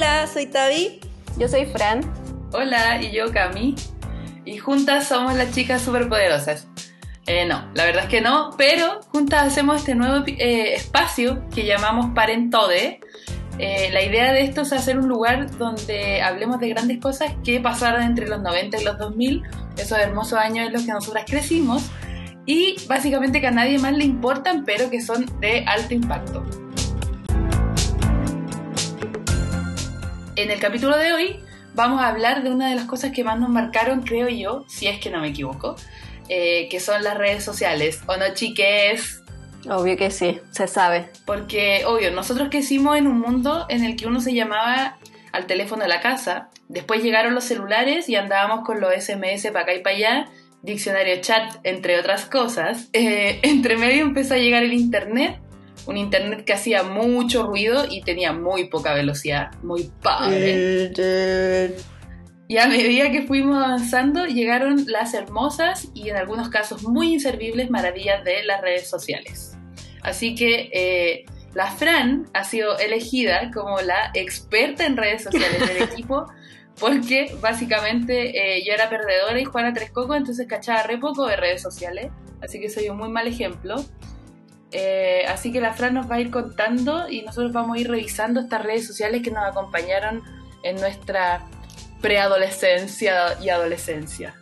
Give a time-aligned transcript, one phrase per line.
[0.00, 0.98] Hola, soy Tavi.
[1.36, 2.00] Yo soy Fran.
[2.54, 3.74] Hola, y yo Cami.
[4.46, 6.68] Y juntas somos las chicas superpoderosas.
[7.26, 11.66] Eh, no, la verdad es que no, pero juntas hacemos este nuevo eh, espacio que
[11.66, 13.00] llamamos Parentode.
[13.58, 17.60] Eh, la idea de esto es hacer un lugar donde hablemos de grandes cosas que
[17.60, 19.42] pasaron entre los 90 y los 2000,
[19.76, 21.90] esos hermosos años en los que nosotras crecimos,
[22.46, 26.69] y básicamente que a nadie más le importan, pero que son de alto impacto.
[30.40, 31.36] En el capítulo de hoy
[31.74, 34.86] vamos a hablar de una de las cosas que más nos marcaron, creo yo, si
[34.86, 35.76] es que no me equivoco,
[36.30, 38.00] eh, que son las redes sociales.
[38.06, 39.20] ¿O no, chiques?
[39.68, 41.10] Obvio que sí, se sabe.
[41.26, 44.96] Porque, obvio, nosotros crecimos en un mundo en el que uno se llamaba
[45.30, 49.64] al teléfono de la casa, después llegaron los celulares y andábamos con los SMS para
[49.64, 50.28] acá y para allá,
[50.62, 52.88] diccionario chat, entre otras cosas.
[52.94, 55.38] Eh, entre medio empezó a llegar el Internet
[55.86, 60.90] un internet que hacía mucho ruido y tenía muy poca velocidad, muy padre.
[62.48, 67.70] Y a medida que fuimos avanzando, llegaron las hermosas y en algunos casos muy inservibles
[67.70, 69.56] maravillas de las redes sociales.
[70.02, 75.82] Así que eh, la Fran ha sido elegida como la experta en redes sociales del
[75.92, 76.26] equipo,
[76.80, 81.62] porque básicamente eh, yo era perdedora y Juana Trescoco, entonces cachaba re poco de redes
[81.62, 82.10] sociales,
[82.42, 83.76] así que soy un muy mal ejemplo.
[84.72, 87.90] Eh, así que la Fran nos va a ir contando y nosotros vamos a ir
[87.90, 90.22] revisando estas redes sociales que nos acompañaron
[90.62, 91.46] en nuestra
[92.00, 94.34] preadolescencia y adolescencia.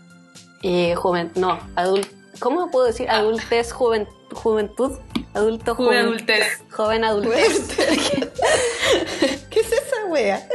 [0.61, 2.09] Y juventud, no, adult,
[2.41, 3.09] ¿cómo puedo decir?
[3.09, 3.19] Ah.
[3.19, 4.99] Adultez, juventud,
[5.35, 6.65] adulto, joven, adultez.
[6.71, 7.77] Joven adultez.
[9.51, 10.47] ¿Qué es esa wea?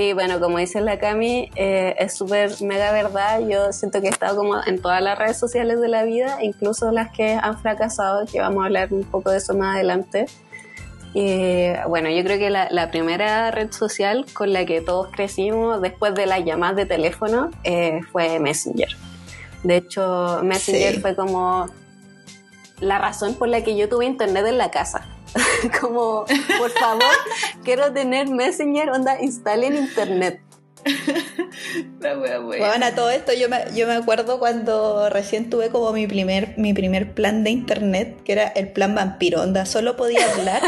[0.00, 3.40] Sí, bueno, como dice la Cami, eh, es súper mega verdad.
[3.46, 6.90] Yo siento que he estado como en todas las redes sociales de la vida, incluso
[6.90, 10.24] las que han fracasado, que vamos a hablar un poco de eso más adelante.
[11.12, 16.14] Y bueno, yo creo que la, primera red social con la que todos crecimos después
[16.14, 18.88] de las llamadas de teléfono eh, fue Messenger.
[19.64, 21.66] De hecho, Messenger fue como
[22.80, 25.06] la razón por la que yo tuve internet en la casa.
[25.80, 26.24] como,
[26.58, 27.02] por favor,
[27.64, 30.40] quiero tener Messenger, onda, instalen internet.
[32.00, 36.54] Bueno, a todo esto yo me, yo me acuerdo cuando recién tuve como mi primer,
[36.56, 40.62] mi primer plan de internet, que era el plan vampiro, onda, solo podía hablar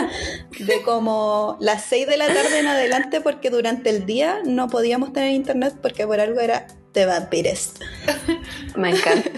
[0.58, 5.12] de como las 6 de la tarde en adelante porque durante el día no podíamos
[5.12, 7.74] tener internet porque por algo era de vampires.
[8.76, 9.30] Me encanta.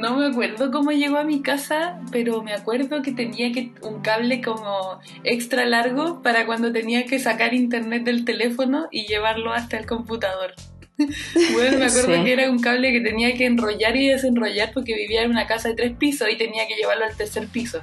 [0.00, 4.00] No me acuerdo cómo llegó a mi casa, pero me acuerdo que tenía que un
[4.00, 9.76] cable como extra largo para cuando tenía que sacar internet del teléfono y llevarlo hasta
[9.76, 10.54] el computador.
[11.52, 15.22] Bueno, me acuerdo que era un cable que tenía que enrollar y desenrollar porque vivía
[15.22, 17.80] en una casa de tres pisos y tenía que llevarlo al tercer piso.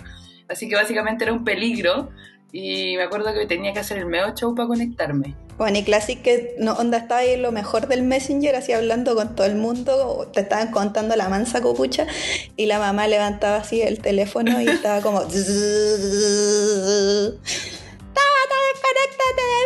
[0.48, 2.10] Así que básicamente era un peligro
[2.52, 5.36] y me acuerdo que tenía que hacer el medio show para conectarme.
[5.58, 9.48] Bueno, y Classic que onda estaba ahí lo mejor del Messenger, así hablando con todo
[9.48, 12.06] el mundo, te estaban contando la mansa copucha,
[12.56, 15.38] y la mamá levantaba así el teléfono y estaba como ¡Tabata,
[18.74, 19.58] desconéctate de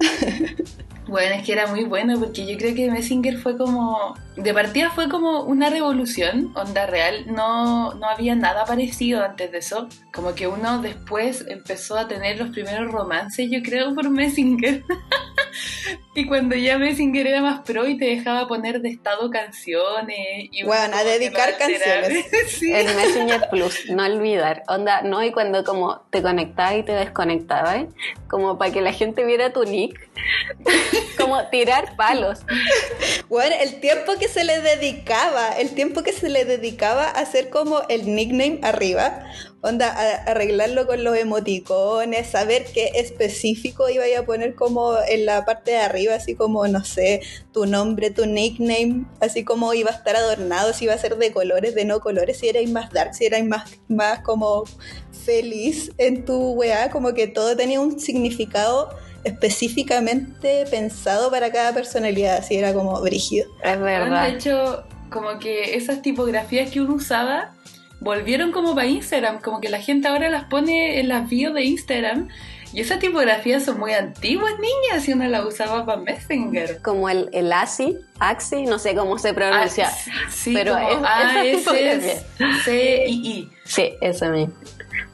[0.00, 0.68] Messenger!
[1.08, 4.90] Bueno, es que era muy bueno porque yo creo que Messenger fue como, de partida
[4.90, 10.34] fue como una revolución, onda real, no, no había nada parecido antes de eso, como
[10.34, 14.84] que uno después empezó a tener los primeros romances, yo creo, por Messenger.
[16.14, 20.48] y cuando ya Messenger era más pro y te dejaba poner de estado canciones.
[20.52, 22.26] Y bueno, a dedicar canciones.
[22.62, 24.62] El Messenger Plus, no olvidar.
[24.68, 27.86] Onda, no, y cuando como te conectabas y te desconectabas,
[28.28, 30.08] como para que la gente viera tu nick,
[31.18, 32.40] como tirar palos.
[33.28, 37.50] Bueno, el tiempo que se le dedicaba, el tiempo que se le dedicaba a hacer
[37.50, 39.24] como el nickname arriba,
[39.60, 39.88] onda,
[40.26, 45.78] arreglarlo con los emoticones, saber qué específico iba a poner como en la parte de
[45.78, 47.22] arriba, así como, no sé,
[47.52, 51.32] tu nombre, tu nickname, así como iba a estar adornado, si iba a ser de
[51.32, 54.64] colores, de no colores, si erais más dark, si erais más, más como
[55.24, 58.90] feliz en tu weá, como que todo tenía un significado
[59.28, 63.48] específicamente pensado para cada personalidad, así era como brígido.
[63.62, 64.24] Es verdad.
[64.24, 67.52] De hecho, como que esas tipografías que uno usaba
[68.00, 71.64] volvieron como para Instagram, como que la gente ahora las pone en las bios de
[71.64, 72.28] Instagram.
[72.70, 76.82] Y esas tipografías son muy antiguas, niñas, y uno la usaba para Messenger.
[76.82, 79.88] Como el, el ASI, AXI, no sé cómo se pronuncia.
[79.88, 82.22] Ah, sí, pero es, A -S
[82.64, 83.50] C I I.
[83.64, 84.54] Sí, eso mismo.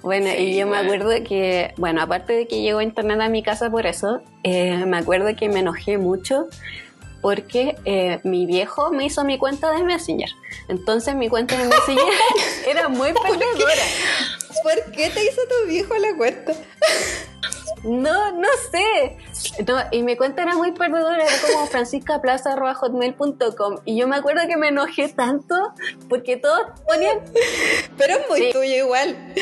[0.02, 3.70] Bueno, y yo me acuerdo que, bueno, aparte de que llegó internet a mi casa
[3.70, 6.48] por eso, eh, me acuerdo que me enojé mucho
[7.24, 10.28] porque eh, mi viejo me hizo mi cuenta de Messenger.
[10.68, 12.04] Entonces mi cuenta de Messenger
[12.68, 13.82] era muy perdedora.
[14.62, 16.52] ¿Por qué te hizo tu viejo la cuenta?
[17.84, 19.16] No, no sé.
[19.66, 23.76] No, y mi cuenta era muy perdedora, era como franciscaplaza.hotmail.com.
[23.84, 25.54] Y yo me acuerdo que me enojé tanto
[26.08, 27.20] porque todos ponían.
[27.98, 29.34] Pero es muy tuyo igual.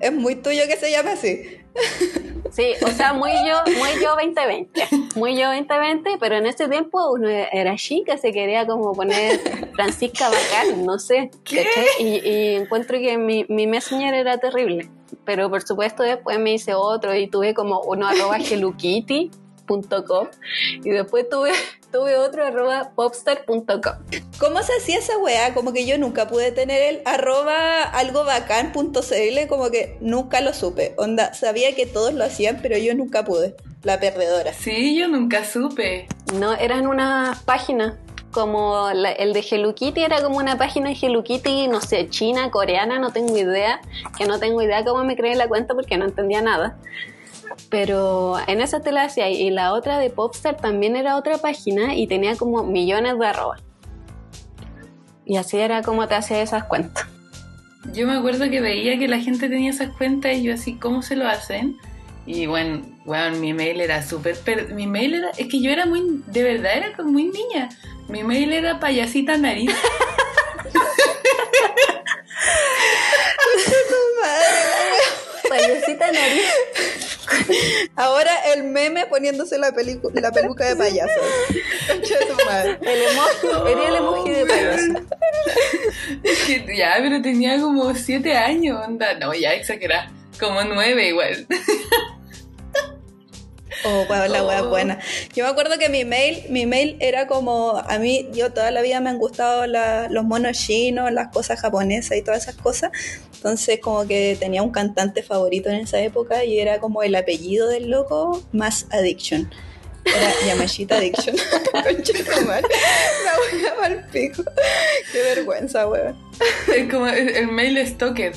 [0.00, 1.60] Es muy tuyo que se llame así.
[2.50, 4.88] Sí, o sea, muy yo, muy yo 2020.
[5.16, 9.40] Muy yo 2020, pero en ese tiempo uno era chica, se quería como poner
[9.74, 11.32] Francisca Bacán, no sé.
[11.98, 14.88] Y, encuentro que mi, mi messenger era terrible.
[15.24, 20.28] Pero por supuesto después me hice otro y tuve como uno arroba helukitty.com
[20.84, 21.52] y después tuve,
[21.90, 23.94] tuve otro arroba popstar.com.
[24.38, 25.54] ¿Cómo se hacía esa weá?
[25.54, 30.94] Como que yo nunca pude tener el arroba algo bacán.cl, como que nunca lo supe.
[30.98, 33.56] Onda, sabía que todos lo hacían, pero yo nunca pude.
[33.82, 34.54] La perdedora.
[34.54, 36.06] Sí, yo nunca supe.
[36.38, 37.38] No, era en una
[38.34, 42.50] como el de Hello Kitty era como una página de Hello Kitty, no sé, china,
[42.50, 43.80] coreana, no tengo idea,
[44.18, 46.76] que no tengo idea cómo me creé la cuenta porque no entendía nada.
[47.70, 51.94] Pero en esa te la hacía y la otra de Popstar también era otra página
[51.94, 53.56] y tenía como millones de arroba.
[55.24, 57.06] Y así era como te hacía esas cuentas.
[57.92, 61.02] Yo me acuerdo que veía que la gente tenía esas cuentas y yo así, ¿cómo
[61.02, 61.76] se lo hacen?
[62.26, 64.36] Y bueno, bueno mi mail era súper...
[64.72, 65.30] Mi mail era...
[65.36, 66.22] Es que yo era muy...
[66.26, 67.68] De verdad, era muy niña.
[68.08, 69.70] Mi mail era payasita nariz.
[75.48, 76.44] payasita nariz.
[77.96, 81.20] Ahora el meme poniéndose la, la peluca de payaso.
[81.88, 84.92] el emoji, era el emoji de payaso.
[86.76, 89.14] ya, pero tenía como siete años, onda.
[89.14, 90.10] No, ya exagerá.
[90.38, 91.46] Como nueve igual.
[93.84, 94.68] Oh, la wea oh.
[94.68, 94.98] buena.
[95.34, 98.80] Yo me acuerdo que mi mail, mi mail era como, a mí, yo toda la
[98.80, 102.90] vida me han gustado los monos chinos, las cosas japonesas y todas esas cosas.
[103.34, 107.68] Entonces como que tenía un cantante favorito en esa época y era como el apellido
[107.68, 109.50] del loco más Addiction.
[110.04, 111.36] Era Yamashita Addiction.
[111.74, 114.44] la voy a mal pico.
[115.12, 116.16] Qué vergüenza, weón.
[116.74, 118.32] Es como el, mail stalker.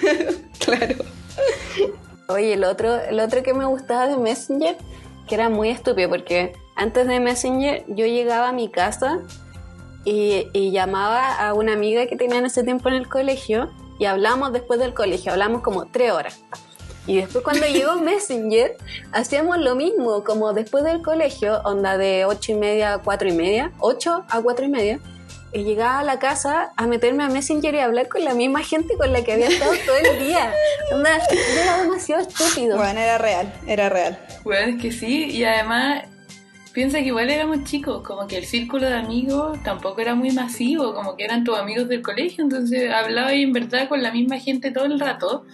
[0.58, 1.04] claro.
[2.30, 4.76] Oye, el otro, el otro que me gustaba de Messenger,
[5.28, 9.20] que era muy estúpido, porque antes de Messenger yo llegaba a mi casa
[10.04, 14.52] y, llamaba a una amiga que tenía en ese tiempo en el colegio y hablamos
[14.52, 16.40] después del colegio, hablamos como tres horas.
[17.06, 18.76] Y después cuando llegó Messenger,
[19.12, 23.32] hacíamos lo mismo, como después del colegio, onda de ocho y media a cuatro y
[23.32, 25.00] media, ocho a cuatro y media,
[25.52, 28.96] llegaba a la casa a meterme a Messenger y a hablar con la misma gente
[28.96, 30.52] con la que había estado todo el día.
[30.90, 32.76] era demasiado estúpido.
[32.76, 34.18] Bueno, era real, era real.
[34.44, 36.04] Bueno, es que sí, y además
[36.72, 40.94] piensa que igual éramos chicos, como que el círculo de amigos tampoco era muy masivo,
[40.94, 44.70] como que eran tus amigos del colegio, entonces hablaba en verdad con la misma gente
[44.70, 45.44] todo el rato,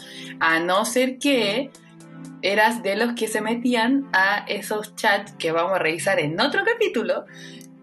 [0.41, 1.71] a no ser que
[2.43, 6.63] eras de los que se metían a esos chats que vamos a revisar en otro
[6.65, 7.25] capítulo,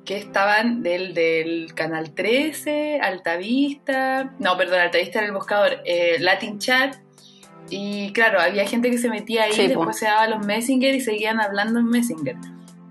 [0.05, 6.59] que estaban del, del Canal 13, Altavista, no, perdón, Altavista era el buscador, eh, Latin
[6.59, 6.95] Chat,
[7.69, 11.39] y claro, había gente que se metía ahí, después se daba los Messenger y seguían
[11.39, 12.35] hablando en Messenger.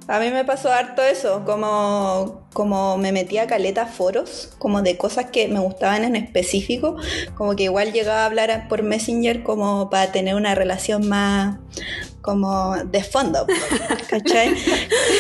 [0.08, 4.96] A mí me pasó harto eso, como, como me metía a caleta foros, como de
[4.96, 6.96] cosas que me gustaban en específico,
[7.36, 11.58] como que igual llegaba a hablar por Messenger como para tener una relación más
[12.20, 13.46] como de fondo,
[14.08, 14.54] ¿cachai?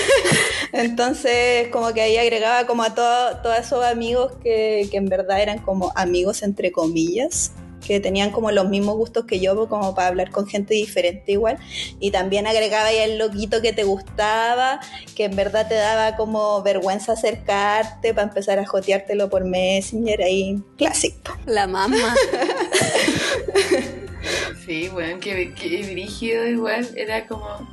[0.72, 5.58] Entonces, como que ahí agregaba como a todos esos amigos que, que en verdad eran
[5.58, 7.52] como amigos entre comillas,
[7.86, 11.58] que tenían como los mismos gustos que yo, como para hablar con gente diferente igual.
[12.00, 14.80] Y también agregaba ahí el loquito que te gustaba,
[15.14, 20.62] que en verdad te daba como vergüenza acercarte para empezar a joteártelo por Messenger, ahí
[20.76, 21.36] clásico.
[21.46, 22.14] La mamá.
[24.66, 27.68] sí, bueno, que, que brígido igual, era como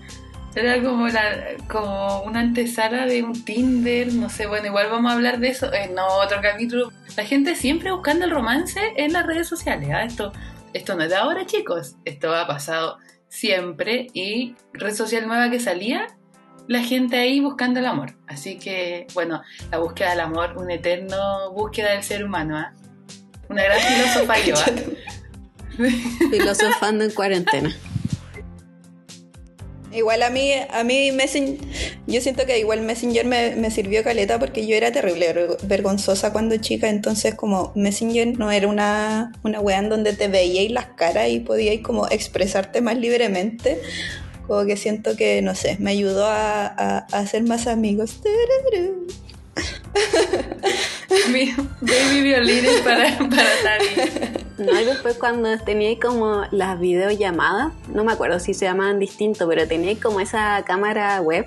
[0.55, 1.21] era como, la,
[1.67, 5.71] como una antesala de un Tinder, no sé, bueno, igual vamos a hablar de eso
[5.73, 6.91] en otro capítulo.
[7.15, 9.89] La gente siempre buscando el romance en las redes sociales.
[9.93, 10.03] ¿ah?
[10.03, 10.31] Esto,
[10.73, 11.95] esto no es de ahora, chicos.
[12.05, 16.07] Esto ha pasado siempre y red social nueva que salía,
[16.67, 18.15] la gente ahí buscando el amor.
[18.27, 19.41] Así que, bueno,
[19.71, 22.57] la búsqueda del amor, una eterno búsqueda del ser humano.
[22.57, 22.73] ¿ah?
[23.49, 24.55] Una gran filósofa yo.
[24.55, 24.71] ¿ah?
[26.31, 27.75] Filosofando en cuarentena.
[29.91, 31.57] Igual a mí, a mí Messenger,
[32.05, 36.89] yo siento que igual Messenger me, sirvió caleta porque yo era terrible vergonzosa cuando chica,
[36.89, 41.39] entonces como Messenger no era una, una wea en donde te veíais las caras y
[41.39, 43.81] podíais como expresarte más libremente,
[44.45, 48.19] como que siento que, no sé, me ayudó a, hacer más amigos.
[51.31, 58.11] Mi baby violines para, para No, y después cuando tenía como las videollamadas, no me
[58.11, 61.45] acuerdo si se llamaban distinto, pero tenía como esa cámara web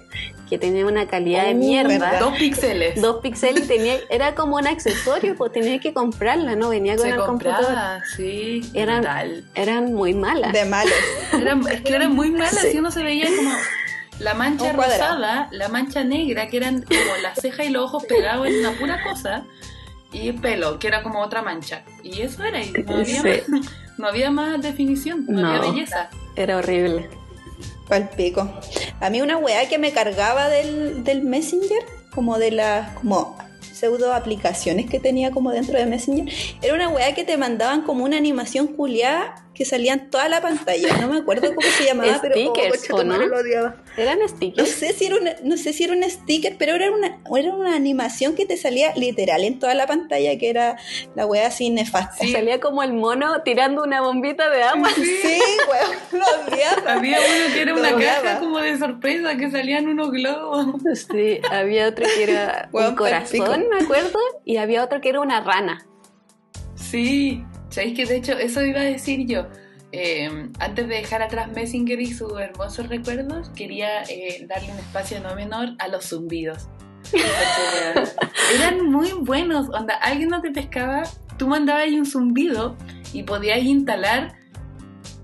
[0.49, 1.89] que tenía una calidad de Oh, mierda.
[1.99, 2.21] ¿verdad?
[2.21, 3.01] Dos píxeles.
[3.01, 6.69] Dos píxeles y tenía, era como un accesorio, pues tenía que comprarla, ¿no?
[6.71, 8.03] Venía con Se el computador.
[8.17, 8.61] sí.
[8.75, 9.07] Eran,
[9.55, 10.53] eran muy malas.
[10.53, 10.93] De malos.
[11.33, 12.69] Eran- es que eran muy malas Sí.
[12.75, 13.51] y uno se veía como
[14.19, 18.47] la mancha rosada, la mancha negra, que eran como la ceja y los ojos pegados
[18.47, 19.45] en una pura cosa,
[20.13, 21.83] y el pelo, que era como otra mancha.
[22.03, 23.29] Y eso era, y no había, Sí.
[23.49, 23.67] más,
[23.99, 26.11] no había más definición, no, había belleza.
[26.37, 27.09] Era horrible.
[27.89, 28.49] Pal pico.
[29.01, 31.83] A mí una weá que me cargaba del, del Messenger,
[32.15, 37.15] como de las como pseudo aplicaciones que tenía como dentro de Messenger, era una weá
[37.15, 40.97] que te mandaban como una animación culiada que salía en toda la pantalla.
[41.01, 43.19] No me acuerdo cómo se llamaba, pero oh, Stickers, concha tu ¿o no?
[43.27, 43.77] lo odiaba.
[43.97, 44.69] Eran No stickers.
[44.71, 47.75] sé si era una, no sé si era un sticker, pero era una, era una
[47.77, 50.77] animación que te salía literal en toda la pantalla, que era
[51.15, 52.25] la wea así nefasta.
[52.25, 52.33] Sí.
[52.33, 54.89] Salía como el mono tirando una bombita de agua.
[54.95, 56.93] Sí, weón, lo odiaba.
[56.95, 58.23] Había uno que era Lo una odiaba.
[58.23, 60.67] caja como de sorpresa, que salían unos globos.
[61.13, 65.21] Sí, había otro que era Hueón, un corazón, me acuerdo, y había otro que era
[65.21, 65.85] una rana.
[66.75, 69.47] Sí, sabéis que de hecho eso iba a decir yo.
[69.95, 75.21] Eh, antes de dejar atrás Messenger y sus hermosos recuerdos, quería eh, darle un espacio
[75.21, 76.69] no menor a los zumbidos.
[78.55, 79.69] Eran muy buenos.
[79.69, 81.03] Onda, alguien no te pescaba,
[81.37, 82.77] tú mandabas ahí un zumbido
[83.13, 84.35] y podías instalar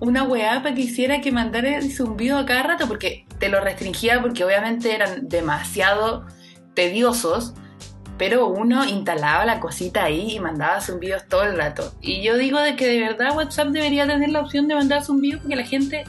[0.00, 3.60] una weá para que hiciera que mandara el zumbido a cada rato, porque te lo
[3.60, 6.26] restringía porque obviamente eran demasiado
[6.74, 7.54] tediosos,
[8.18, 11.94] pero uno instalaba la cosita ahí y mandaba zumbidos todo el rato.
[12.02, 15.40] Y yo digo de que de verdad WhatsApp debería tener la opción de mandar zumbidos
[15.40, 16.04] porque la gente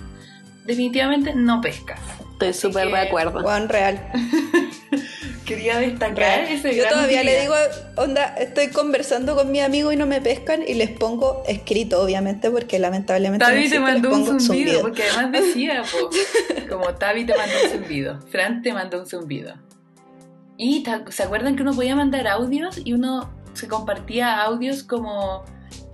[0.65, 1.97] definitivamente no pesca.
[2.33, 3.41] Estoy súper de acuerdo.
[3.41, 3.99] Weón, real.
[5.45, 6.41] Quería destacar real.
[6.47, 7.41] ese Yo gran todavía le día.
[7.41, 7.55] digo,
[7.95, 12.51] onda, estoy conversando con mi amigo y no me pescan y les pongo escrito, obviamente,
[12.51, 13.43] porque lamentablemente.
[13.43, 16.09] no Tavi te existe, mandó un pongo zumbido, porque además decía, po,
[16.69, 19.55] como Tavi te mandó un zumbido, Fran te mandó un zumbido.
[20.61, 25.45] Y ¿se acuerdan que uno podía mandar audios y uno se compartía audios como,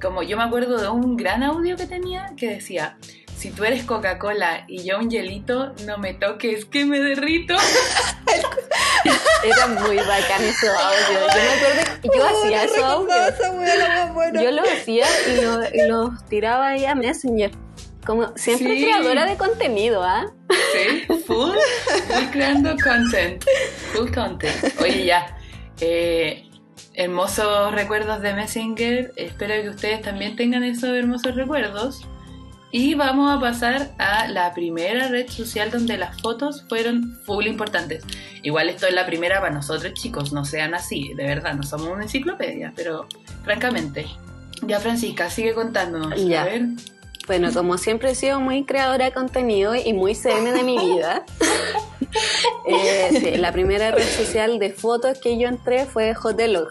[0.02, 2.98] como yo me acuerdo de un gran audio que tenía que decía,
[3.38, 7.54] si tú eres Coca-Cola y yo un hielito, no me toques, que me derrito.
[9.44, 11.20] Era muy bacán ese audio.
[11.20, 14.14] Yo me acuerdo que yo Oh, hacía no esos audios.
[14.16, 14.42] buena.
[14.42, 17.52] Yo lo hacía y lo- y los tiraba ahí a Messenger.
[18.06, 18.84] Como siempre Sí.
[18.84, 20.26] creadora de contenido, ¿ah?
[20.74, 21.56] Sí, full,
[22.08, 23.44] full creando content,
[23.94, 24.56] full content.
[24.82, 25.38] Oye, ya,
[25.82, 26.48] eh,
[26.94, 32.02] hermosos recuerdos de Messenger, espero que ustedes también tengan esos hermosos recuerdos.
[32.72, 38.04] Y vamos a pasar a la primera red social donde las fotos fueron full importantes.
[38.44, 41.88] Igual esto es la primera para nosotros chicos, no sean así, de verdad, no somos
[41.88, 43.08] una enciclopedia, pero
[43.46, 44.06] francamente.
[44.64, 46.22] Ya Francisca, sigue contándonos.
[46.26, 46.42] Ya.
[46.42, 46.64] A ver.
[47.28, 51.26] Bueno, como siempre he sido muy creadora de contenido y muy CM de mi vida,
[52.68, 56.68] eh, sí, la primera red social de fotos que yo entré fue Hotelog,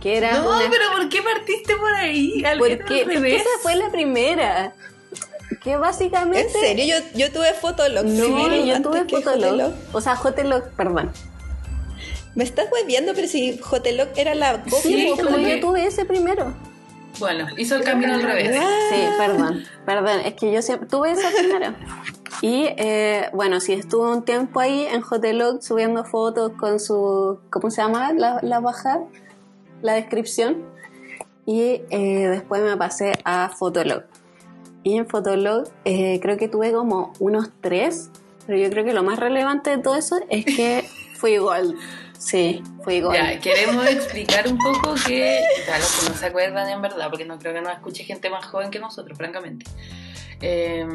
[0.00, 0.68] que era No, una...
[0.68, 2.42] pero ¿por qué partiste por ahí?
[2.58, 4.74] Porque esa fue la primera.
[5.62, 6.40] Que básicamente...
[6.58, 6.84] ¿En serio?
[6.98, 8.04] Yo, yo tuve Fotolog.
[8.04, 9.72] No, yo tuve Fotolog.
[9.92, 11.12] O sea, Hotelog, perdón.
[12.34, 16.04] Me estás hueviando, pero si Hotelog era la copia Sí, de como yo tuve ese
[16.04, 16.52] primero.
[17.18, 18.58] Bueno, hizo el camino al revés.
[18.90, 21.74] Sí, perdón, perdón, es que yo siempre tuve esa primera.
[22.40, 27.70] Y eh, bueno, sí, estuve un tiempo ahí en Hotelog subiendo fotos con su, ¿cómo
[27.70, 28.12] se llama?
[28.12, 28.60] La, la
[29.80, 30.64] la descripción.
[31.46, 34.04] Y eh, después me pasé a Fotolog.
[34.82, 38.10] Y en Fotolog eh, creo que tuve como unos tres,
[38.46, 41.76] pero yo creo que lo más relevante de todo eso es que fui Gold.
[42.22, 43.16] Sí, fui Gold.
[43.16, 47.36] Ya, queremos explicar un poco que, los que no se acuerdan en verdad, porque no
[47.36, 49.66] creo que nos escuche gente más joven que nosotros, francamente.
[50.40, 50.86] Eh,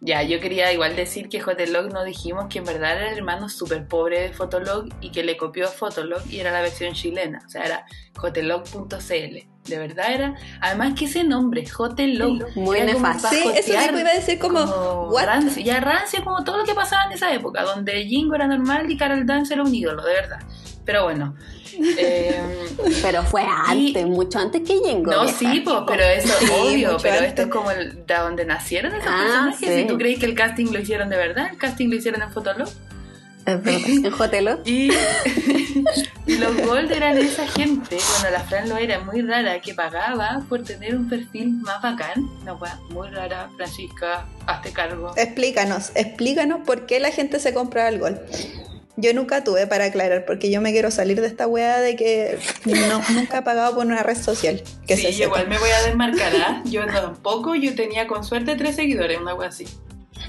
[0.00, 3.50] ya, yo quería igual decir que Hotelog no dijimos que en verdad era el hermano
[3.50, 7.42] súper pobre de Fotolog y que le copió a Fotolog y era la versión chilena,
[7.46, 7.86] o sea, era
[8.20, 9.51] hotelog.cl.
[9.66, 13.28] De verdad era, además que ese nombre, Hotelog, Muy era como nefasto.
[13.28, 15.24] Sí, eso mismo iba a decir como, como what?
[15.26, 18.90] rancio, ya rancio como todo lo que pasaba en esa época, donde Jingo era normal
[18.90, 20.40] y Carol Dance era un ídolo, de verdad.
[20.84, 21.36] Pero bueno.
[21.96, 22.42] eh,
[23.02, 25.12] Pero fue antes, mucho antes que Jingo.
[25.12, 27.28] no, sí, pues, pero eso es Sí, obvio, pero antes.
[27.28, 29.58] esto es como el, de donde nacieron esos Ah, personajes.
[29.68, 29.80] sí.
[29.82, 32.32] Si tú crees que el casting lo hicieron de verdad, el casting lo hicieron en
[32.32, 32.68] Fotolog.
[33.46, 33.80] Es verdad.
[34.04, 34.60] En Hotelog.
[34.64, 34.90] Y,
[36.26, 40.42] y los Gold eran esa gente, bueno, la Fran lo era muy rara, que pagaba
[40.48, 42.28] por tener un perfil más bacán.
[42.42, 45.12] Una weá muy rara, Francisca, hazte cargo.
[45.16, 48.20] Explícanos, explícanos por qué la gente se compra el gol.
[48.96, 52.38] Yo nunca tuve para aclarar, porque yo me quiero salir de esta weá de que
[52.66, 54.62] no, nunca he pagado por una red social.
[54.86, 56.62] Que sí, se igual me voy a desmarcar, ¿ah?
[56.66, 59.66] Yo tampoco, yo tenía con suerte tres seguidores, una wea así.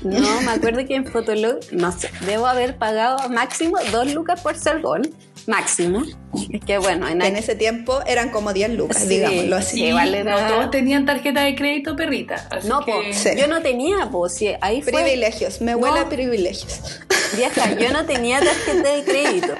[0.03, 4.57] No, me acuerdo que en Fotolog, no sé, debo haber pagado máximo dos lucas por
[4.57, 5.09] ser gol.
[5.47, 6.03] Máximo.
[6.51, 9.09] Es que bueno, en, En ese tiempo eran como 10 lucas, Sí.
[9.09, 9.77] digámoslo así.
[9.77, 12.47] Sí, no todos tenían tarjeta de crédito perrita.
[12.49, 12.91] Así No, que...
[12.93, 13.29] po, Sí.
[13.37, 14.93] yo no tenía, pues, sí, ahí fue.
[14.93, 15.79] Privilegios, me No.
[15.79, 17.01] huele a privilegios.
[17.35, 19.53] Vieja, yo no tenía tarjeta de crédito.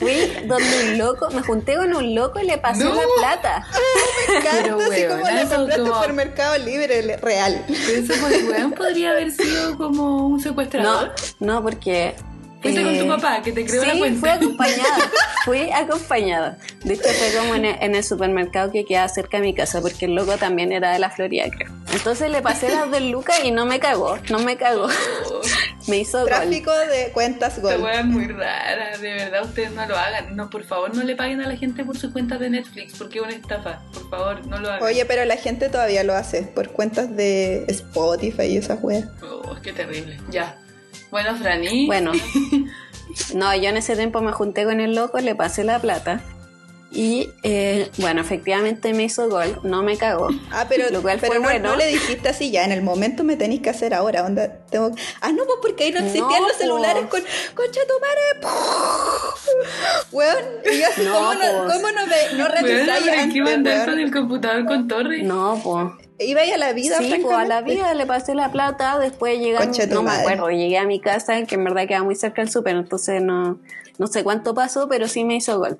[0.00, 2.94] Fui donde un loco, me junté con un loco y le pasé No.
[2.94, 3.66] la plata.
[4.28, 7.62] Encanta, así weón, como eso compraste como- por Mercado Libre, le- real.
[7.68, 11.12] Pero ese pues, weón podría haber sido como un No, secuestrador.
[11.38, 12.16] no, porque.
[12.62, 14.20] Fuiste con eh, tu papá, que te creó la Sí, cuenta.
[14.20, 15.10] fui acompañada.
[15.46, 16.58] Fui acompañada.
[16.84, 19.80] De hecho, fue como en el, en el supermercado que queda cerca de mi casa,
[19.80, 21.72] porque el loco también era de la Florida, creo.
[21.94, 24.84] Entonces le pasé las del Lucas y no me cagó, no me cagó.
[24.86, 25.40] Oh,
[25.88, 26.28] Me hizo gol.
[26.28, 27.82] Tráfico de cuentas Esta Gold.
[27.82, 30.36] weá es muy rara, de verdad ustedes no lo hagan.
[30.36, 33.18] No, por favor, no le paguen a la gente por sus cuentas de Netflix, porque
[33.18, 33.80] es una estafa.
[33.94, 34.82] Por favor, no lo hagan.
[34.82, 39.06] Oye, pero la gente todavía lo hace por cuentas de Spotify y esas weas.
[39.22, 40.18] Oh, qué terrible.
[40.30, 40.58] Ya.
[41.10, 41.86] Bueno, Franny.
[41.86, 42.12] Bueno,
[43.34, 46.20] no, yo en ese tiempo me junté con el loco, le pasé la plata.
[46.92, 50.28] Y eh, bueno, efectivamente me hizo gol, no me cagó.
[50.50, 51.68] Ah, pero, Lo cual pero fue no, bueno.
[51.70, 54.90] no le dijiste así ya, en el momento me tenéis que hacer ahora, onda, tengo...
[55.20, 57.10] Ah, no, pues porque ahí no existían No, los celulares po.
[57.10, 57.20] con...
[57.54, 58.54] ¡Concha tu madre!
[60.10, 61.72] Weón, y así, No, ¿cómo, no, po.
[61.72, 65.22] cómo no, ve, no revisáis mandar con el computador con torre.
[65.22, 66.09] No, pues.
[66.22, 69.56] Iba a la vida, Sí, pues a la vida le pasé la plata, después llegué,
[69.56, 72.14] a mi- Concha no me acuerdo, llegué a mi casa, que en verdad queda muy
[72.14, 73.58] cerca del súper, entonces no,
[73.98, 75.78] no sé cuánto pasó, pero sí me hizo gol.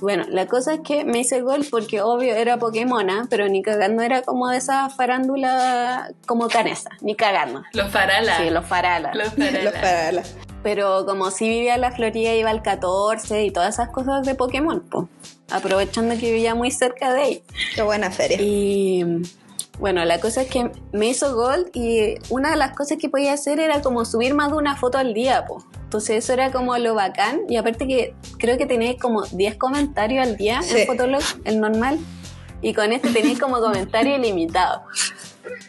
[0.00, 4.02] Bueno, la cosa es que me hice gol porque obvio era Pokémona, pero ni cagando
[4.02, 7.62] era como de esa farándula como canesa, ni cagando.
[7.72, 8.38] Los faralas.
[8.38, 9.16] Sí, los faralas.
[9.16, 10.14] Los faralas.
[10.14, 10.26] Los
[10.62, 14.34] Pero como si vivía en la Florida, iba al 14 y todas esas cosas de
[14.36, 15.06] Pokémon, pues.
[15.50, 17.42] Aprovechando que vivía muy cerca de ahí.
[17.74, 18.38] Qué buena feria.
[18.40, 19.04] Y
[19.78, 23.32] bueno, la cosa es que me hizo Gold y una de las cosas que podía
[23.32, 25.64] hacer era como subir más de una foto al día, po.
[25.84, 30.26] Entonces eso era como lo bacán y aparte que creo que tenéis como 10 comentarios
[30.26, 30.78] al día Sí.
[30.80, 31.98] en Fotolog, el normal,
[32.62, 34.82] y con este tenéis como comentario ilimitado.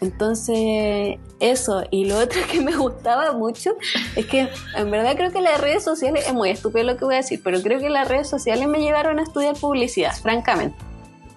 [0.02, 1.84] Entonces, eso.
[1.92, 3.72] Y lo otro que me gustaba mucho
[4.16, 7.16] es que en verdad creo que las redes sociales, es muy estúpido lo que voy
[7.16, 10.78] a decir, pero creo que las redes sociales me llevaron a estudiar publicidad, francamente.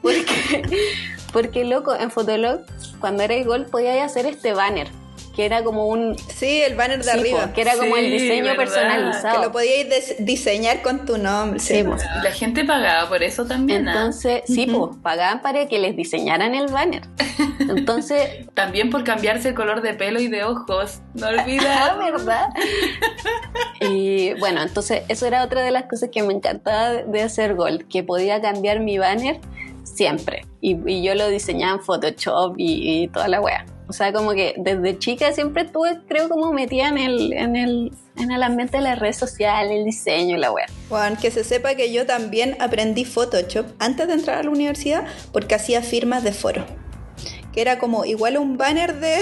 [0.02, 0.62] Porque,
[1.32, 2.60] porque loco, en Fotolog,
[3.00, 4.88] cuando era igual, podía hacer este banner,
[5.36, 6.16] que era como un.
[6.18, 7.52] Sí, el banner de sí, arriba.
[7.52, 8.56] que era como el diseño verdad.
[8.56, 9.36] personalizado.
[9.40, 11.60] Que lo podíais diseñar con tu nombre.
[11.60, 11.74] Sí.
[11.78, 13.86] Y la gente pagaba por eso también.
[13.88, 13.92] ¿ah?
[13.92, 17.02] Entonces, sí, pues, pagaban para que les diseñaran el banner.
[17.60, 21.00] Entonces, También por cambiarse el color de pelo y de ojos.
[21.14, 21.64] No Ah, olvides.
[22.12, 22.48] ¿verdad?
[23.80, 27.54] Y bueno, entonces eso era otra de las cosas que me encantaba de- de hacer
[27.54, 29.38] Gold, que podía cambiar mi banner
[29.94, 30.42] siempre.
[30.60, 33.64] Y, y yo lo diseñaba en Photoshop y, y toda la wea.
[33.88, 37.92] O sea, como que desde chica siempre estuve, creo, como metida en el, en el,
[38.16, 40.66] en el ambiente de las redes sociales, el diseño y la wea.
[40.90, 45.06] Juan, que se sepa que yo también aprendí Photoshop antes de entrar a la universidad
[45.32, 46.66] porque hacía firmas de foro.
[47.54, 49.16] Que era como igual un banner de,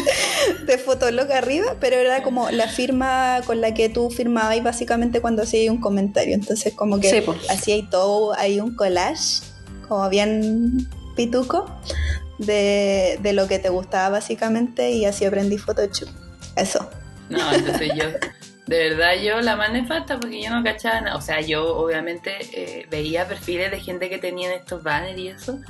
[0.66, 5.42] de Fotolog arriba, pero era como la firma con la que tú firmabas básicamente cuando
[5.42, 6.34] hacías un comentario.
[6.34, 7.34] Entonces como que Sí, po.
[7.48, 9.40] hacía ahí todo, ahí un collage,
[9.88, 11.66] como bien pituco,
[12.38, 16.08] de, de lo que te gustaba básicamente y así aprendí Photoshop.
[16.56, 16.88] Eso.
[17.28, 18.04] No, entonces yo,
[18.66, 21.16] de verdad yo la más nefasta porque yo no cachaba nada.
[21.16, 25.60] O sea, yo obviamente eh, veía perfiles de gente que tenían estos banners y eso,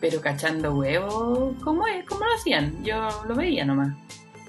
[0.00, 2.04] pero cachando huevos, ¿cómo es?
[2.06, 2.84] ¿Cómo lo hacían?
[2.84, 3.94] Yo lo veía nomás.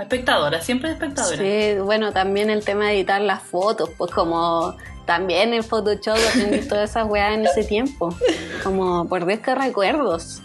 [0.02, 1.38] Espectadora, siempre espectadora.
[1.38, 6.60] Sí, bueno, también el tema de editar las fotos, pues como también en Photoshop aprendí
[6.68, 8.16] todas esas weas en ese tiempo.
[8.64, 10.42] Como por Dios que recuerdos.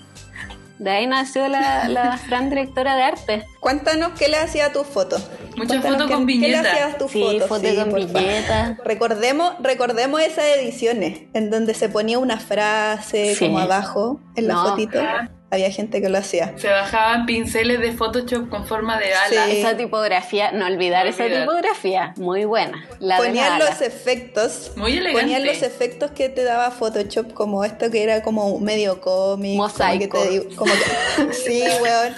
[0.79, 3.47] De ahí nació la, la Fran directora de arte.
[3.61, 5.27] Cuéntanos qué le hacía a tus fotos.
[5.57, 7.49] Muchas fotos con ¿Qué le hacías a tus Sí, fotos?
[7.49, 8.21] fotos con por favor.
[8.21, 8.77] viñeta.
[8.85, 13.47] Recordemos, recordemos esas ediciones en donde se ponía una frase Sí.
[13.47, 14.69] como abajo en la No.
[14.69, 14.99] fotito.
[15.49, 16.55] Había gente que lo hacía.
[16.57, 19.47] Se bajaban pinceles de Photoshop con forma de ala.
[19.47, 19.59] Sí.
[19.61, 22.85] Esa tipografía, no olvidar No esa tipografía, muy buena.
[22.99, 24.73] La Ponían los efectos.
[24.75, 25.21] Muy elegante.
[25.23, 29.57] Ponían los efectos que te daba Photoshop, como esto que era como medio cómic.
[29.57, 30.19] Mosaico.
[30.19, 32.17] Como que te, como que- sí, weón.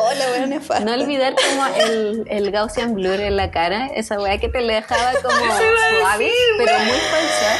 [0.00, 0.84] Hola, weón, nefasta.
[0.84, 4.74] No olvidar como el, el Gaussian Blur en la cara, esa weá que te le
[4.74, 5.36] dejaba como
[6.00, 7.56] suave, decir, pero muy falsa.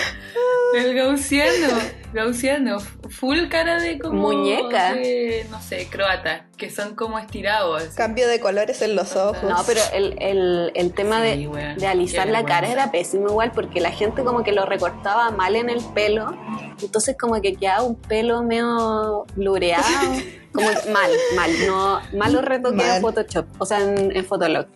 [0.75, 1.98] El gaussiano.
[2.13, 4.29] Gaussiano, full cara de como...
[4.29, 4.95] Muñeca.
[4.95, 7.83] de, no sé, croata, que son como estirados.
[7.83, 7.97] así.
[7.97, 9.43] Cambio de colores en los ojos.
[9.43, 13.29] No, pero el, el, el tema Sí, de, weón, de alisar la cara era pésimo
[13.29, 16.37] igual porque la gente como que lo recortaba mal en el pelo,
[16.81, 19.85] entonces como que quedaba un pelo medio lureado,
[20.53, 22.97] como mal, mal, no, malo retoque Mal.
[22.97, 24.67] en Photoshop, o sea, en, en Fotolog.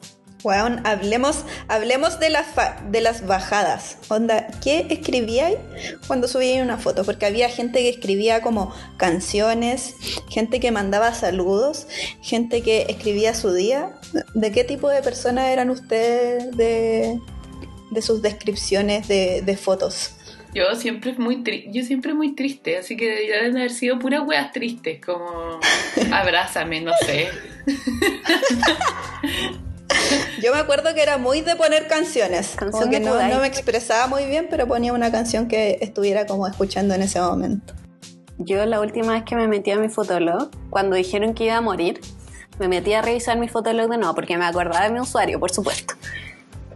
[0.44, 2.46] Weón, hablemos, hablemos de las,
[2.90, 3.98] de las bajadas.
[4.08, 5.58] Onda, ¿qué escribíais
[6.08, 7.04] cuando subíais una foto?
[7.04, 9.94] Porque había gente que escribía como canciones,
[10.28, 11.86] gente que mandaba saludos,
[12.22, 13.92] gente que escribía su día.
[14.34, 17.20] ¿De qué tipo de personas eran ustedes de,
[17.90, 20.16] de sus descripciones de, de fotos?
[20.54, 24.52] Yo siempre muy tri yo siempre muy triste, así que deberían haber sido puras weas
[24.52, 25.60] tristes, como
[26.12, 27.28] abrázame, no sé.
[30.42, 32.54] Yo me acuerdo que era muy de poner canciones.
[32.56, 36.46] Canción que no, no me expresaba muy bien, pero ponía una canción que estuviera como
[36.46, 37.74] escuchando en ese momento.
[38.38, 41.60] Yo la última vez que me metí a mi Fotolog, cuando dijeron que iba a
[41.60, 42.00] morir,
[42.58, 45.52] me metí a revisar mi Fotolog de nuevo porque me acordaba de mi usuario, por
[45.52, 45.94] supuesto.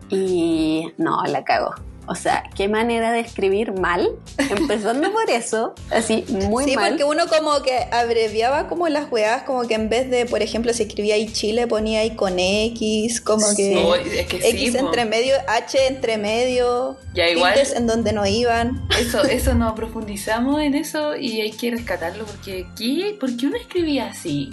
[0.09, 1.75] Y no, la cago.
[2.09, 6.91] O sea, qué manera de escribir mal, empezando por eso, así muy sí, mal.
[6.91, 10.73] porque uno como que abreviaba como las weas, como que en vez de, por ejemplo,
[10.73, 14.77] si escribía ahí Chile, ponía ahí con X, como que No, es que sí, X
[14.77, 14.87] po.
[14.87, 18.87] entre medio, H entre medio, Ya, igual- en donde no iban.
[19.01, 23.17] Eso, eso no profundizamos en eso y hay que rescatarlo porque ¿qué?
[23.19, 24.51] ¿por qué uno escribía así?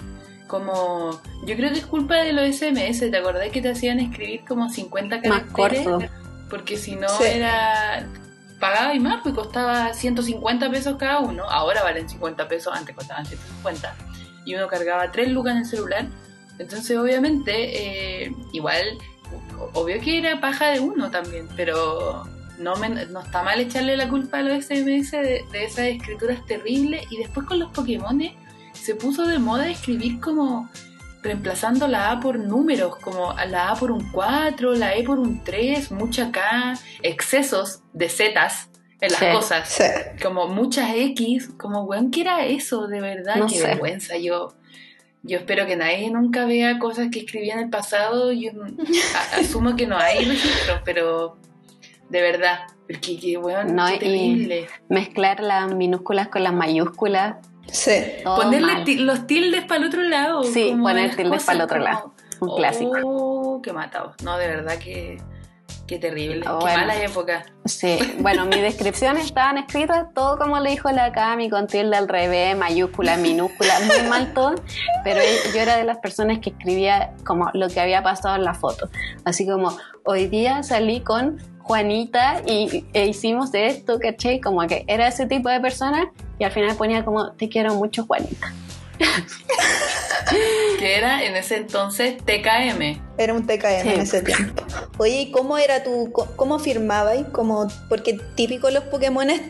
[0.48, 4.42] Como, yo creo que es culpa de los SMS, ¿te acordás que te hacían escribir
[4.46, 5.84] como 50 Más caracteres?
[5.84, 6.06] corto.
[6.50, 7.24] Porque si no Sí.
[7.24, 8.06] era,
[8.60, 13.26] pagaba y más, pues costaba 150 pesos cada uno, ahora valen 50 pesos, antes costaban
[13.26, 13.94] 150,
[14.44, 16.06] y uno cargaba 3 lucas en el celular,
[16.58, 18.84] entonces obviamente, eh, igual,
[19.72, 22.24] obvio que era paja de uno también, pero
[22.58, 26.44] no, me- no está mal echarle la culpa a los SMS de, de esas escrituras
[26.46, 28.20] terribles, y después con los Pokémon
[28.72, 30.68] se puso de moda escribir como
[31.24, 35.42] reemplazando la A por números, como la A por un 4, la E por un
[35.42, 38.68] 3, mucha K, excesos de Zetas
[39.00, 39.26] en las Sí.
[39.32, 39.82] cosas, Sí.
[40.22, 42.86] como muchas X, como, weón, ¿qué era eso?
[42.86, 43.66] De verdad, No qué sé.
[43.66, 44.16] vergüenza.
[44.18, 44.52] Yo,
[45.22, 48.30] yo espero que nadie nunca vea cosas que escribí en el pasado.
[48.32, 48.50] Yo
[49.16, 51.38] a- asumo que no hay registros, pero
[52.10, 54.66] de verdad, porque, que, weón, No, qué y- terrible.
[54.90, 57.36] Mezclar las minúsculas con las mayúsculas.
[57.70, 57.92] Sí.
[58.22, 58.84] todo Ponerle mal.
[58.84, 60.42] ti- los tildes para el otro lado.
[60.44, 62.14] Sí, poner tildes cosas pa'l otro como- lado.
[62.40, 62.92] Un clásico.
[63.04, 64.12] Oh, qué matado.
[64.22, 65.18] No, de verdad que,
[65.86, 66.42] qué terrible.
[66.46, 66.78] Ah, Qué bueno.
[66.80, 67.46] mala época.
[67.64, 72.08] Sí, bueno, mis descripciones estaban escritas todo como le dijo la Cami, con tilde al
[72.08, 74.54] revés, mayúscula, minúscula, muy mal todo,
[75.04, 75.20] pero
[75.54, 78.88] yo era de las personas que escribía como lo que había pasado en la foto.
[79.24, 84.38] Así como, hoy día salí con Juanita y e hicimos esto, ¿cachai?
[84.40, 88.04] Como que era ese tipo de persona y al final ponía como, te quiero mucho,
[88.06, 88.52] Juanita.
[90.78, 93.00] Que era en ese entonces TKM.
[93.18, 93.88] Era un TKM Sí.
[93.88, 94.62] en ese tiempo.
[94.98, 97.26] Oye, ¿y cómo era tu, cómo firmabais?
[97.32, 99.40] Como, porque típico los Pokémones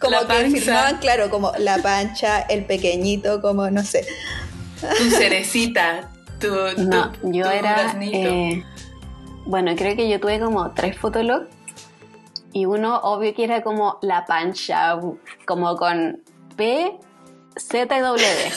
[0.00, 0.56] como La que panza.
[0.58, 4.06] firmaban, claro, como la pancha, el pequeñito, como no sé.
[4.80, 6.10] Tu cerecita.
[6.40, 7.96] Tu, tu- No, yo tu era.
[8.00, 8.62] eh,
[9.44, 11.46] bueno, creo que yo tuve como tres fotologs
[12.52, 14.98] y uno, obvio que era como la pancha,
[15.46, 16.22] como con
[16.56, 16.98] P,
[17.56, 18.24] Z y W.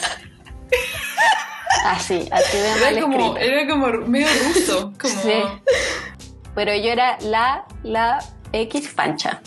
[1.86, 4.92] Así, así de mal era, como, era como medio ruso.
[5.00, 5.44] Como, Sí.
[6.56, 9.42] Pero yo era la, la X pancha.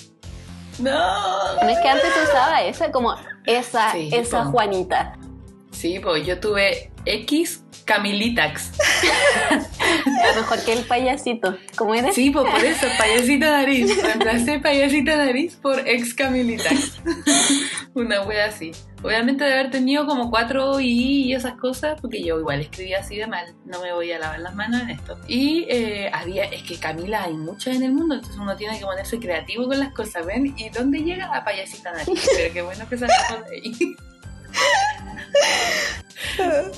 [0.79, 1.55] No.
[1.63, 4.51] No es que antes se usaba esa, como esa, Sí, esa po.
[4.53, 5.15] Juanita.
[5.73, 8.73] Sí, pues yo tuve X Camilitax.
[10.23, 11.57] Era mejor que el payasito.
[11.75, 12.15] ¿Cómo eres?
[12.15, 14.03] Sí, pues por eso, payasita nariz.
[14.03, 17.01] Reemplacé payasita nariz por ex Camilitax.
[17.95, 18.73] Una wea así.
[19.03, 23.17] Obviamente de haber tenido como cuatro I y esas cosas, porque yo igual escribía así
[23.17, 23.55] de mal.
[23.65, 25.19] No me voy a lavar las manos en esto.
[25.27, 28.85] Y eh, había, es que Camila hay muchas en el mundo, entonces uno tiene que
[28.85, 30.55] ponerse creativo con las cosas, ¿ven?
[30.59, 32.29] ¿Y dónde llega a payasita nariz?
[32.37, 33.97] Pero qué bueno que salgamos de ahí.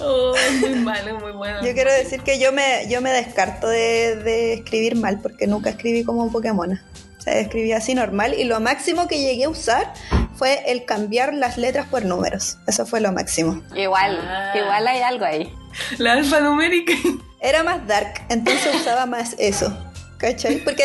[0.00, 1.64] Oh, es muy malo, muy bueno.
[1.64, 5.70] Yo quiero decir que yo me, yo me descarto de, de escribir mal porque nunca
[5.70, 6.72] escribí como un Pokémon.
[7.18, 9.92] O sea, escribí así normal y lo máximo que llegué a usar
[10.34, 12.56] fue el cambiar las letras por números.
[12.66, 13.62] Eso fue lo máximo.
[13.74, 14.52] Igual, Ah.
[14.56, 15.52] igual hay algo ahí.
[15.98, 16.94] La alfanumérica.
[17.40, 19.76] Era más dark, entonces usaba más eso.
[20.18, 20.56] ¿Cachai?
[20.64, 20.84] Porque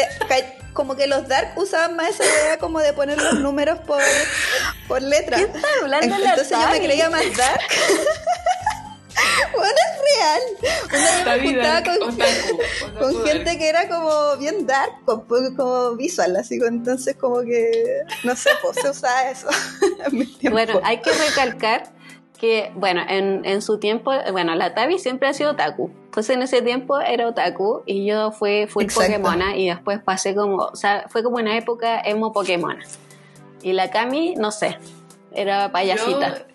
[0.76, 4.02] como que los dark usaban más esa idea como de poner los números por,
[4.90, 5.38] por letra.
[5.38, 7.62] ¿Qué estás hablando Entonces yo me creía más dark.
[9.56, 10.42] bueno, es real.
[10.90, 13.28] Una yo me juntaba con, otaku, otaku con dark.
[13.28, 18.36] gente que era como bien dark, como, como visual, así que entonces como que, no
[18.36, 19.48] sé, pues se usaba eso.
[20.52, 21.95] Bueno, hay que recalcar
[22.46, 25.90] que, bueno, en, en su tiempo, bueno, la Tabi siempre ha sido otaku.
[26.06, 28.86] Entonces en ese tiempo era otaku y yo fui full.
[28.94, 32.78] Pokémona y después pasé como, o sea, fue como una época emo Pokémon.
[33.62, 34.78] Y la Cami, no sé,
[35.34, 36.38] era payasita.
[36.38, 36.55] Yo-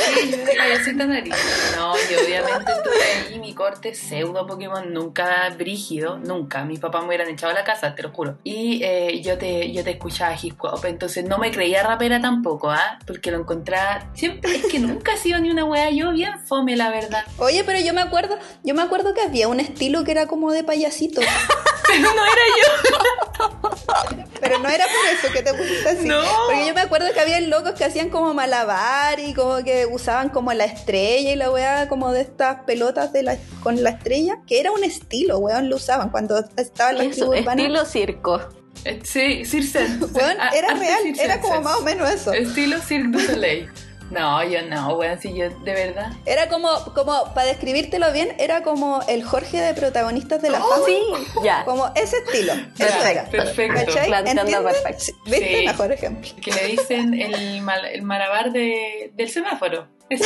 [0.00, 1.34] Sí, yo de payasita nariz.
[1.76, 6.64] No, yo obviamente tuve ahí mi corte pseudo Pokémon, nunca brígido, nunca.
[6.64, 8.38] Mis papás me hubieran echado a la casa, te lo juro.
[8.44, 12.70] Y eh, yo te yo te escuchaba hip hop, entonces no me creía rapera tampoco,
[12.70, 12.98] ¿ah?
[13.06, 14.10] Porque lo encontraba.
[14.14, 17.24] Siempre, es que nunca he sido ni una wea, yo bien fome, la verdad.
[17.38, 20.52] Oye, pero yo me acuerdo, yo me acuerdo que había un estilo que era como
[20.52, 21.20] de payasito,
[21.90, 24.30] Pero no era yo.
[24.40, 26.06] pero no era por eso que te pusiste así.
[26.08, 26.20] No.
[26.46, 30.28] Porque yo me acuerdo que había locos que hacían como malabar y como que usaban
[30.30, 34.38] como la estrella y la weá como de estas pelotas de la, con la estrella,
[34.46, 38.40] que era un estilo, weón, lo usaban cuando estaban las Eso, estilo circo.
[38.84, 40.04] Eh, Sí, Circense.
[40.06, 41.24] Weón, Ah, era real, circense.
[41.24, 42.32] era como más o menos eso.
[42.32, 43.68] Estilo Cirque du Soleil.
[44.10, 46.12] No, yo no, weón, si yo, de verdad.
[46.26, 50.84] Era como, como, para describírtelo bien, era como el Jorge de protagonistas de la Oh.
[50.84, 50.98] Sí,
[51.44, 51.64] ya.
[51.64, 52.52] Como ese estilo.
[52.52, 53.24] Eso Perfecto, era.
[53.30, 53.80] perfecto.
[54.00, 54.56] ¿Entiendes?
[54.62, 54.98] perfecto.
[55.04, 55.58] Sí, ¿Viste?
[55.60, 55.66] Sí.
[55.66, 56.30] Mejor ejemplo.
[56.42, 59.86] Que le dicen el, mal- el malabar de, del semáforo.
[60.08, 60.24] Ese.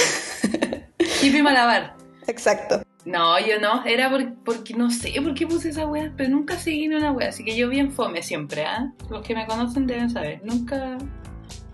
[1.23, 1.95] Hippie malabar.
[2.27, 2.83] Exacto.
[3.05, 6.59] No, yo no, era por- porque no sé por qué puse esa wea, pero nunca
[6.59, 8.93] seguí en una wea, así que yo bien fome siempre, ¿ah?
[9.11, 10.97] Los que me conocen deben saber, nunca,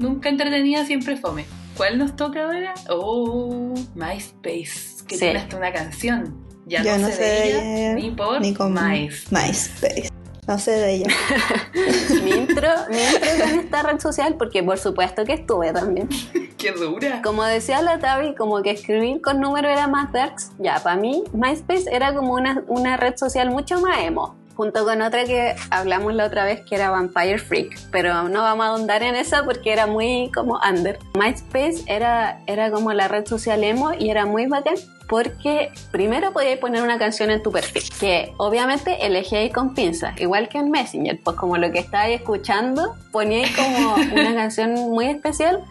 [0.00, 1.44] nunca entretenida, siempre fome.
[1.80, 2.74] ¿Cuál nos toca ahora?
[2.90, 5.20] Oh, MySpace, que Sí.
[5.20, 6.36] tiene hasta una canción.
[6.66, 9.34] Ya Yo no, no sé de ella, ni por Ni con MySpace.
[9.34, 10.10] MySpace.
[10.46, 11.06] No sé de ella.
[12.22, 16.06] Mi intro, mi intro con esta red social, porque por supuesto que estuve también.
[16.58, 17.22] Qué dura.
[17.22, 20.50] Como decía la Tavi, como que escribir con número era más darks.
[20.58, 24.36] Ya, para mí, MySpace era como una, una red social mucho más emo.
[24.60, 27.78] Junto con otra que hablamos la otra vez que era Vampire Freak.
[27.90, 30.98] Pero no vamos a ahondar en esa porque era muy como under.
[31.18, 34.74] MySpace era, era como la red social emo y era muy bacán
[35.08, 40.50] porque primero podías poner una canción en tu perfil, que obviamente elegíais con pinzas, igual
[40.50, 45.64] que en Messenger, pues como lo que estabais escuchando, poníais como una canción muy especial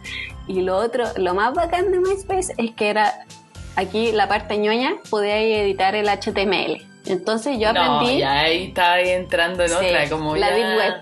[0.47, 3.23] y lo otro, lo más bacán de MySpace es que era
[3.75, 6.88] aquí la parte ñoña, podíais editar el HTML.
[7.09, 10.55] Entonces yo No, aprendí ya ahí está ahí entrando en Sí, otra, como la ya...
[10.55, 10.93] Deep Web.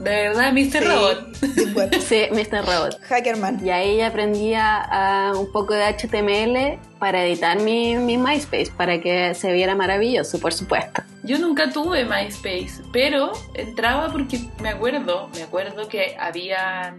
[0.00, 0.70] De verdad, Mr.
[0.70, 0.78] Sí.
[0.80, 1.38] Robot.
[1.40, 2.00] Deep Web.
[2.00, 2.64] sí, Mr.
[2.64, 3.00] Robot.
[3.02, 3.66] Hackerman.
[3.66, 9.00] Y ahí aprendí a, a un poco de HTML para editar mi, mi MySpace, para
[9.00, 11.02] que se viera maravilloso, por supuesto.
[11.24, 16.96] Yo nunca tuve MySpace, pero entraba porque me acuerdo, me acuerdo que había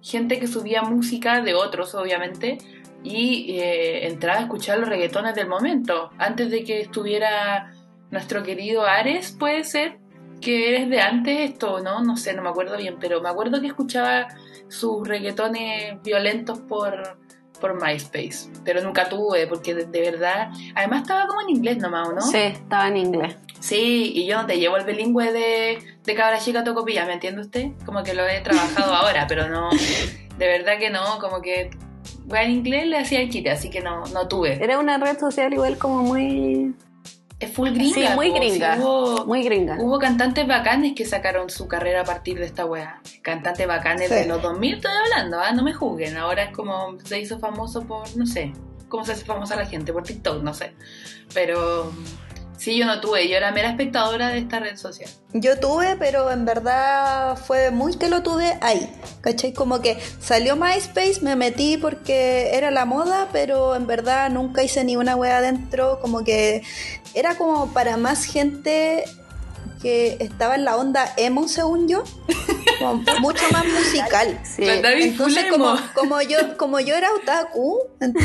[0.00, 2.58] gente que subía música de otros, obviamente,
[3.04, 7.72] y eh, entraba a escuchar los reggaetones del momento, antes de que estuviera
[8.10, 9.98] nuestro querido Ares, puede ser,
[10.40, 12.02] que eres de antes esto, ¿no?
[12.02, 14.28] No sé, no me acuerdo bien, pero me acuerdo que escuchaba
[14.68, 17.18] sus reggaetones violentos por,
[17.60, 22.08] por MySpace, pero nunca tuve, porque de, de verdad, además estaba como en inglés nomás,
[22.08, 22.22] ¿o ¿no?
[22.22, 23.36] Sí, estaba en inglés.
[23.60, 27.72] Sí, y yo te llevo el bilingüe de, de cabra chica tocopilla, ¿me entiende usted?
[27.84, 31.70] Como que lo he trabajado ahora, pero no, de verdad que no, como que
[32.24, 34.62] bueno, en inglés le hacía el quite, así que no, no tuve.
[34.62, 36.74] Era una red social igual como muy...
[37.40, 37.94] Es full gringa.
[37.94, 38.76] Sí, muy gringa.
[38.78, 39.76] hubo, Muy gringa.
[39.80, 43.00] hubo cantantes bacanes que sacaron su carrera a partir de esta wea.
[43.22, 44.14] Cantantes bacanes Sí.
[44.14, 45.52] de los 2000 estoy hablando, ¿ah?
[45.52, 46.16] no me juzguen.
[46.16, 48.52] Ahora es como se hizo famoso por, no sé,
[48.88, 50.74] cómo se hace famosa la gente, por TikTok, no sé.
[51.34, 51.92] Pero
[52.56, 55.10] sí, yo no tuve, yo era mera espectadora de esta red social.
[55.32, 58.90] Yo tuve, pero en verdad fue muy que lo tuve ahí.
[59.20, 59.52] ¿Cachai?
[59.52, 64.84] Como que salió MySpace, me metí porque era la moda, pero en verdad nunca hice
[64.84, 65.98] ni una wea adentro.
[66.00, 66.62] Como que
[67.14, 69.04] era como para más gente
[69.82, 72.04] que estaba en la onda emo, según yo.
[72.84, 74.38] Como mucho más musical.
[74.44, 74.64] Sí.
[74.66, 77.78] Entonces, como, como yo, como yo era otaku,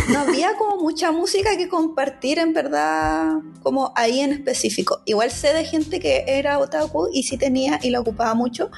[0.09, 5.01] no había como mucha música que compartir en verdad, como ahí en específico.
[5.05, 8.69] Igual sé de gente que era otaku y sí tenía y la ocupaba mucho,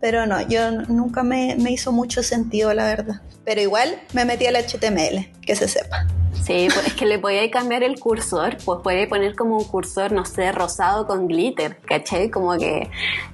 [0.00, 3.20] pero no, yo nunca me, me hizo mucho sentido, la verdad.
[3.44, 6.06] Pero igual me metí al HTML, que se sepa.
[6.42, 10.12] Sí, pues es que le podíais cambiar el cursor, pues podíais poner como un cursor,
[10.12, 12.30] no sé, rosado con glitter, ¿cachai?
[12.30, 12.90] Como que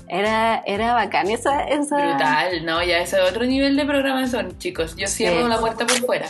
[0.08, 1.96] era, era bacán esa, esa...
[1.96, 4.96] Brutal, no, ya ese es otro nivel de programación, chicos.
[4.96, 5.48] Yo cierro Sí.
[5.48, 6.28] la puerta por fuera.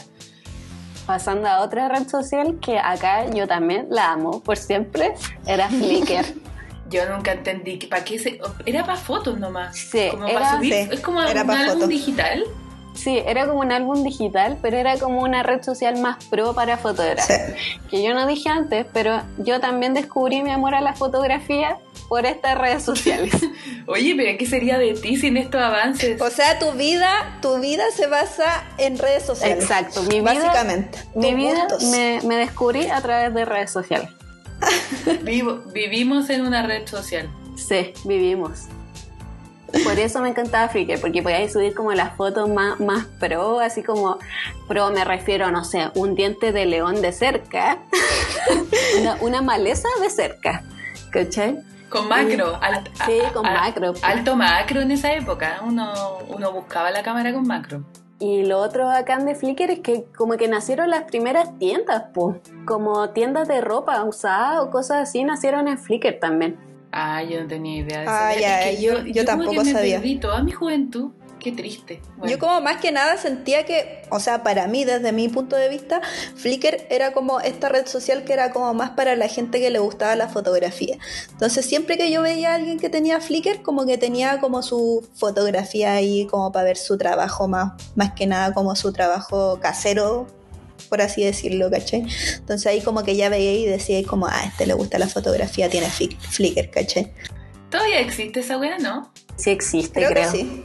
[1.06, 5.14] Pasando a otra red social que acá yo también la amo por siempre,
[5.46, 6.24] era Flickr.
[6.90, 8.38] Yo nunca entendí que para qué se.
[8.66, 9.74] Era para fotos nomás.
[9.76, 10.72] Sí, como era- para subir.
[10.74, 11.88] sí, es como era un álbum fotos.
[11.88, 12.44] digital.
[12.94, 16.78] Sí, era como un álbum digital, pero era como una red social más pro para
[16.78, 17.54] fotografía.
[17.90, 21.76] Que yo no dije antes, pero yo también descubrí mi amor a la fotografía
[22.08, 23.32] por estas redes sociales.
[23.86, 26.20] Oye, pero ¿qué sería de ti sin estos avances?
[26.20, 29.64] O sea, tu vida, tu vida se basa en redes sociales.
[29.64, 30.98] Exacto, mi vida, básicamente.
[31.16, 34.08] Mi vida me, me descubrí a través de redes sociales.
[35.22, 37.28] Vivo- vivimos en una red social.
[37.56, 38.60] Sí, vivimos.
[39.82, 43.82] Por eso me encantaba Flickr, porque podíais subir como las fotos más, más pro, así
[43.82, 44.18] como
[44.68, 47.78] pro me refiero, no sé, un diente de león de cerca,
[49.00, 50.62] una, una maleza de cerca,
[51.10, 51.58] ¿cachai?
[51.88, 52.58] Con macro.
[52.60, 54.04] alt- Sí, con macro, pues.
[54.04, 55.60] Alto macro en esa época.
[55.64, 55.92] Uno,
[56.28, 57.84] uno buscaba la cámara con macro.
[58.18, 62.36] Y lo otro bacán de Flickr es que como que nacieron las primeras tiendas, pues,
[62.64, 66.56] como tiendas de ropa usada o cosas así, nacieron en Flickr también.
[66.96, 68.12] Ah, yo no tenía idea de eso.
[68.14, 69.96] Ah, Es ya, que yo- yo como tampoco que me sabía.
[69.96, 71.10] perdí toda mi juventud.
[71.40, 72.00] Qué triste.
[72.16, 72.32] Bueno.
[72.32, 75.68] Yo como más que nada sentía que, o sea, para mí, desde mi punto de
[75.68, 76.00] vista,
[76.36, 79.78] Flickr era como esta red social que era como más para la gente que le
[79.78, 80.96] gustaba la fotografía.
[81.32, 85.06] Entonces siempre que yo veía a alguien que tenía Flickr, como que tenía como su
[85.14, 90.26] fotografía ahí como para ver su trabajo más, más que nada como su trabajo casero,
[90.84, 92.04] por así decirlo, ¿cachai?
[92.36, 95.08] Entonces ahí como que ya veía y decía como, ah, a este le gusta la
[95.08, 97.12] fotografía, tiene Flick- Flickr, ¿cachai?
[97.70, 99.12] Todavía existe esa wea, ¿no?
[99.36, 100.30] Sí existe, Creo creo.
[100.32, 100.64] que sí.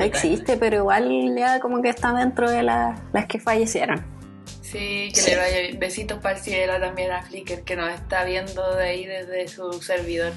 [0.00, 4.04] Existe, pero igual ya como que está dentro de la- las que fallecieron.
[4.62, 5.30] Sí, que Sí.
[5.32, 9.04] le vaya besitos para el cielo también a Flickr que nos está viendo de ahí
[9.06, 10.32] desde su servidor.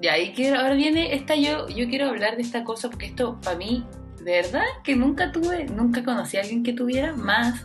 [0.00, 3.38] Y ahí quiero, ahora viene esta yo, yo quiero hablar de esta cosa porque esto
[3.42, 3.84] para mí,
[4.22, 7.60] de verdad que nunca tuve, nunca conocí a alguien que tuviera más.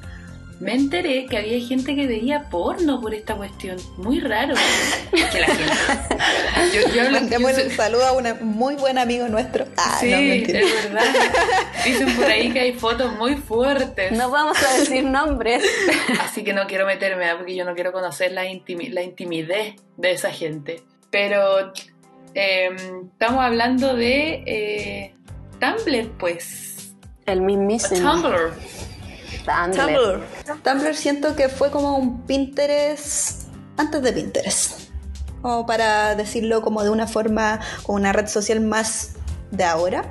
[0.59, 3.77] Me enteré que había gente que veía porno por esta cuestión.
[3.97, 4.55] Muy raro.
[5.11, 5.73] Que la gente.
[6.73, 9.65] Yo, yo yo un saludo a un muy buen amigo nuestro.
[9.77, 10.59] Ah, sí, no, mentira.
[10.61, 11.03] es verdad.
[11.85, 14.11] Dicen por ahí que hay fotos muy fuertes.
[14.11, 15.63] No vamos a decir nombres.
[16.21, 17.35] Así que no quiero meterme, ¿ah?
[17.37, 20.83] porque yo no quiero conocer la, intimi- la intimidez de esa gente.
[21.09, 21.73] Pero
[22.35, 22.69] eh,
[23.11, 25.15] estamos hablando de eh,
[25.59, 26.93] Tumblr, pues.
[27.25, 28.11] El mismísimo.
[28.13, 28.53] Tumblr.
[29.45, 29.75] Tumblr.
[29.75, 30.61] Tumblr.
[30.63, 34.89] Tumblr siento que fue como un Pinterest antes de Pinterest.
[35.41, 39.15] Como para decirlo como de una forma, como una red social más
[39.51, 40.05] de ahora.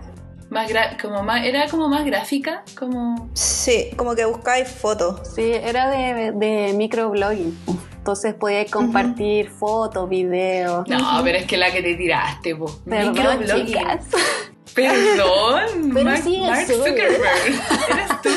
[0.50, 3.30] Más gra- como más, era como más gráfica, como...
[3.32, 5.20] Sí, como que buscáis fotos.
[5.34, 7.58] Sí, era de, de microblogging.
[7.96, 10.86] Entonces podías compartir fotos, videos.
[10.88, 12.66] No, pero es que la que te tiraste, po.
[12.84, 13.66] Perdón, Microblogging.
[13.66, 14.04] chicas.
[14.74, 17.46] Perdón, Pero Mark, sí, Mark eso, Zuckerberg.
[17.90, 18.30] ¿Eres tú?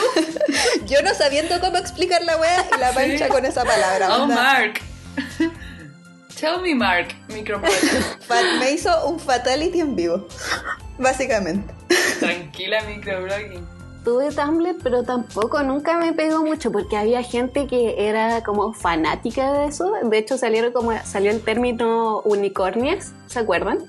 [0.86, 2.96] Yo no sabiendo cómo explicar la wea y la Sí.
[2.96, 4.18] mancha con esa palabra.
[4.18, 4.36] Oh, onda.
[4.36, 4.74] Mark.
[6.40, 7.80] Tell me, Mark, microblogging.
[8.60, 10.28] Me hizo un fatality en vivo.
[10.98, 11.74] Básicamente.
[12.20, 13.66] Tranquila, microblogging.
[14.04, 19.52] Tuve Tumblr, pero tampoco nunca me pegó mucho porque había gente que era como fanática
[19.54, 19.94] de eso.
[20.04, 23.80] De hecho, salieron como salió el término unicornias, ¿se acuerdan?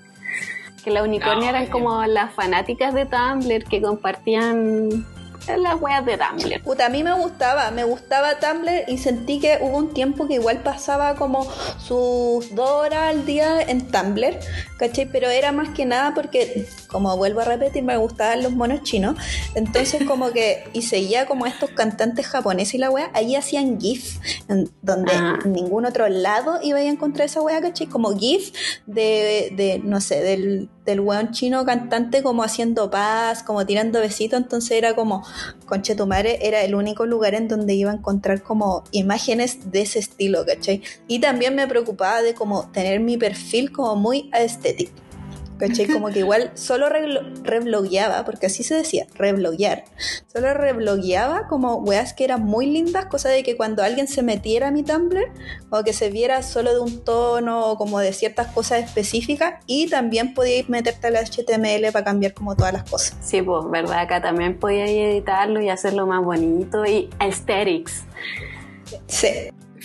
[0.86, 5.04] Que las unicornias No, eran como las fanáticas de Tumblr que compartían
[5.56, 6.62] las weas de Tumblr.
[6.62, 10.34] Puta, a mí me gustaba, me gustaba Tumblr y sentí que hubo un tiempo que
[10.34, 11.44] igual pasaba como
[11.78, 14.38] sus dos horas al día en Tumblr,
[14.76, 15.06] ¿cachai?
[15.10, 19.16] Pero era más que nada porque, como vuelvo a repetir, me gustaban los monos chinos,
[19.54, 24.18] entonces como que, y seguía como estos cantantes japoneses y la wea, ahí hacían GIF,
[24.48, 25.38] en donde Ah.
[25.44, 27.86] en ningún otro lado iba a encontrar esa wea, ¿cachai?
[27.86, 28.52] Como GIF
[28.86, 34.40] de, de no sé, del, del weón chino cantante como haciendo paz, como tirando besitos,
[34.40, 35.24] entonces era como,
[35.66, 40.46] Conchetumare era el único lugar en donde iba a encontrar como imágenes de ese estilo,
[40.46, 40.82] ¿cachai?
[41.08, 44.90] Y también me preocupaba de como tener mi perfil como muy aesthetic.
[45.58, 45.86] ¿Cachai?
[45.92, 49.84] Como que igual solo reblogueaba, porque así se decía, rebloguear.
[50.26, 54.68] Solo reblogueaba como weas que eran muy lindas, cosa de que cuando alguien se metiera
[54.68, 55.32] a mi Tumblr,
[55.70, 59.88] o que se viera solo de un tono o como de ciertas cosas específicas, y
[59.88, 63.16] también podíais meterte al HTML para cambiar como todas las cosas.
[63.22, 64.00] Sí, pues, ¿verdad?
[64.00, 68.04] Acá también podía editarlo y hacerlo más bonito y aesthetics.
[69.06, 69.28] Sí.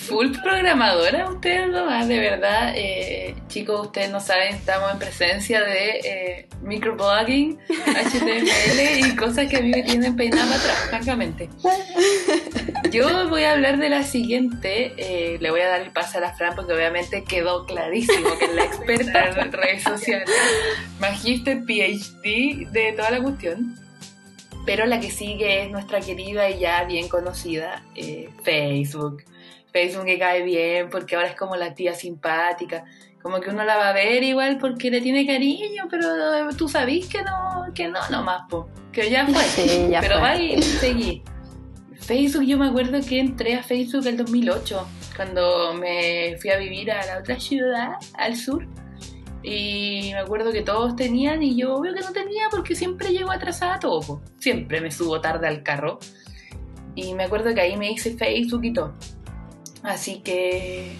[0.07, 2.73] Full programadora ustedes nomás, de verdad.
[2.75, 9.57] eh, chicos, ustedes no saben, estamos en presencia de eh, microblogging, HTML y cosas que
[9.57, 11.49] a mí me tienen peinada atrás, francamente.
[12.91, 16.21] Yo voy a hablar de la siguiente, eh, le voy a dar el pase a
[16.21, 20.29] la Fran porque obviamente quedó clarísimo que es la experta en redes sociales,
[20.99, 23.77] magíster PhD de toda la cuestión.
[24.65, 29.23] Pero la que sigue es nuestra querida y ya bien conocida eh, Facebook.
[29.71, 32.85] Facebook que cae bien porque ahora es como la tía simpática.
[33.21, 36.07] Como que uno la va a ver igual porque le tiene cariño, pero
[36.57, 38.67] tú sabís que no, que no, nomás, po.
[38.91, 39.43] Que ya fue.
[39.43, 40.23] Sí, ya Pero fue.
[40.23, 41.21] va y seguí.
[41.99, 46.91] Facebook, yo me acuerdo que entré a Facebook el 2008, cuando me fui a vivir
[46.91, 48.67] a la otra ciudad, al sur.
[49.43, 53.31] Y me acuerdo que todos tenían y yo obvio que no tenía porque siempre llego
[53.31, 54.01] atrasada a todo.
[54.01, 54.21] po.
[54.39, 55.99] Siempre me subo tarde al carro.
[56.95, 58.93] Y me acuerdo que ahí me hice Facebook y todo.
[59.83, 60.95] Así que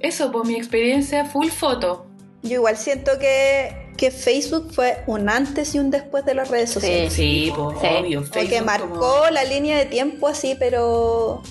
[0.00, 2.06] eso, pues mi experiencia full foto.
[2.42, 6.70] Yo igual siento que, que Facebook fue un antes y un después de las redes
[6.70, 7.12] sociales.
[7.12, 7.86] Sí, pues Sí.
[7.98, 8.20] obvio.
[8.22, 11.42] Porque Facebook marcó como- la línea de tiempo así, pero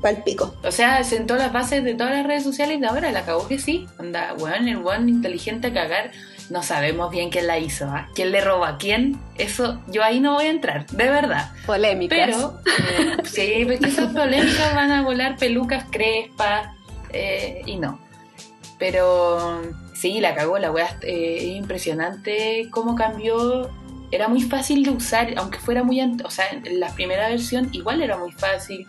[0.00, 0.54] pal pico.
[0.62, 3.58] O sea, sentó las bases de todas las redes sociales de ahora, la acabó que
[3.58, 3.86] sí.
[3.98, 6.12] Onda, weón, el weón inteligente a cagar.
[6.50, 8.08] No sabemos bien quién la hizo, ¿ah?
[8.14, 9.20] ¿Quién le robó a quién?
[9.36, 11.52] Eso, yo ahí no voy a entrar, de verdad.
[11.66, 12.18] Polémicas.
[12.18, 16.68] Pero, eh, sí, porque esas polémicas van a volar pelucas crespas
[17.12, 18.00] eh, y no.
[18.78, 19.60] Pero
[19.94, 23.70] sí, la cagó, la weá eh, es impresionante cómo cambió.
[24.10, 26.00] Era muy fácil de usar, aunque fuera muy.
[26.00, 28.86] O sea, en la primera versión igual era muy fácil.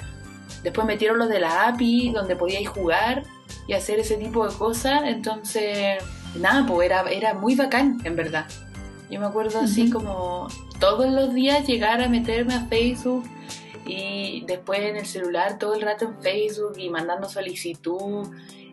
[0.64, 3.24] Después metieron los de la API, donde podíais jugar
[3.68, 5.01] y hacer ese tipo de cosas.
[5.05, 6.01] Entonces,
[6.36, 8.46] nada, pues era, era muy bacán, en verdad.
[9.10, 9.94] Yo me acuerdo así Ujú.
[10.00, 10.48] como
[10.80, 13.24] todos los días llegar a meterme a Facebook
[13.86, 18.28] y después en el celular todo el rato en Facebook y mandando solicitud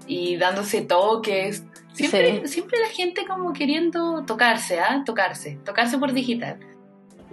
[0.07, 1.63] y dándose toques.
[1.95, 2.49] Siempre, Sí.
[2.53, 5.03] siempre la gente como queriendo tocarse, ¿ah?
[5.07, 6.59] Tocarse, tocarse por digital.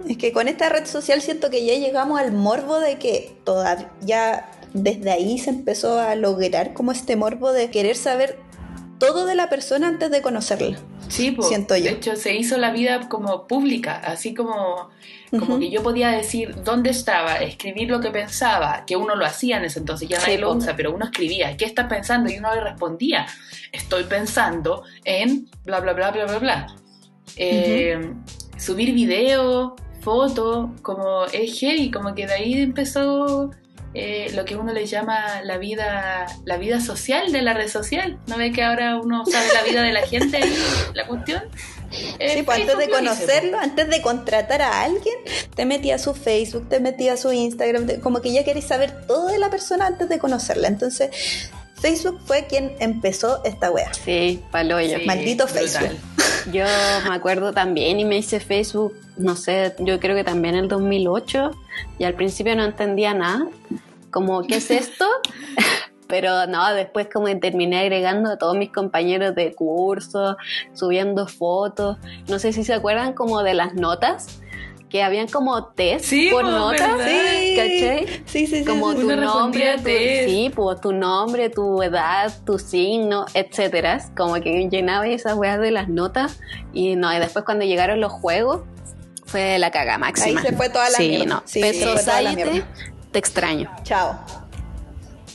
[0.07, 3.91] Es que con esta red social siento que ya llegamos al morbo de que todavía
[4.01, 8.39] ya desde ahí se empezó a lograr como este morbo de querer saber
[9.03, 10.77] todo de la persona antes de conocerla.
[11.09, 11.43] Sí, po.
[11.43, 11.83] Siento yo.
[11.83, 14.89] De hecho, se hizo la vida como pública, así como,
[15.29, 19.57] como que yo podía decir dónde estaba, escribir lo que pensaba, que uno lo hacía
[19.57, 22.31] en ese entonces, ya nadie Sí, lo usa, pero uno escribía, ¿qué estás pensando?
[22.31, 23.25] Y uno le respondía,
[23.73, 26.75] estoy pensando en bla, bla, bla, bla, bla, bla.
[27.35, 28.13] Eh,
[28.57, 33.51] Subir video, foto, como es heavy, como que de ahí empezó
[33.93, 38.19] eh, lo que uno le llama la vida, la vida social de la red social.
[38.27, 41.43] ¿No ve que ahora uno sabe la vida de la gente y la cuestión?
[42.19, 45.13] Eh, Sí, pues antes de conocerlo, antes de contratar a alguien,
[45.55, 48.65] te metías a su Facebook, te metías a su Instagram, te- como que ya querías
[48.67, 50.67] saber todo de la persona antes de conocerla.
[50.69, 51.11] Entonces,
[51.79, 53.93] Facebook fue quien empezó esta wea.
[53.93, 54.97] Sí, paloyo.
[54.97, 55.67] Sí, Maldito brutal.
[55.69, 55.99] Facebook.
[56.51, 56.63] Yo
[57.07, 60.69] me acuerdo también y me hice Facebook, no sé, yo creo que también en el
[60.69, 61.51] 2008
[61.99, 63.47] y al principio no entendía nada,
[64.11, 65.05] como, ¿qué es esto?
[66.07, 70.37] Pero no, después como que terminé agregando a todos mis compañeros de curso,
[70.73, 71.97] subiendo fotos,
[72.27, 74.39] no sé si se acuerdan como de las notas,
[74.93, 77.07] que habían como test Sí, por po, notas, ¿verdad?
[77.55, 78.05] ¿cachai?
[78.25, 78.63] Sí, sí, sí.
[78.63, 84.07] como sí, tu nombre, tu, sí, pues tu nombre, tu edad, tu signo, etcétera.
[84.15, 86.39] Como que llenaba esas weas de las notas
[86.73, 88.61] y no, y después cuando llegaron los juegos
[89.33, 90.39] fue la caga máxima.
[90.39, 91.25] Ahí se fue toda la sí, mierda.
[91.25, 91.43] no.
[91.45, 92.63] Sí, Pet Society,
[93.11, 93.69] te extraño.
[93.83, 94.19] Chao.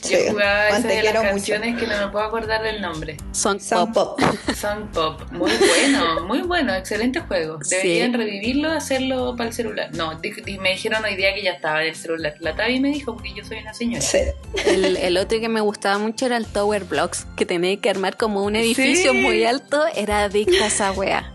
[0.01, 1.27] Yo Sí, jugaba esa de las mucho.
[1.27, 3.17] canciones que no me puedo acordar del nombre.
[3.33, 4.17] Son Sound pop.
[4.17, 4.29] Pop.
[4.55, 7.59] Song Pop, muy bueno, muy bueno, excelente juego.
[7.61, 7.75] Sí.
[7.75, 9.89] Deberían revivirlo, hacerlo para el celular.
[9.93, 12.33] No, di- di- me dijeron hoy día que ya estaba en el celular.
[12.39, 14.01] La Tavi me dijo porque yo soy una señora.
[14.01, 14.19] Sí.
[14.65, 18.15] El, el otro que me gustaba mucho era el Tower Blocks, que tenía que armar
[18.15, 19.17] como un edificio Sí.
[19.17, 19.83] muy alto.
[19.95, 21.29] Era adicta a esa wea.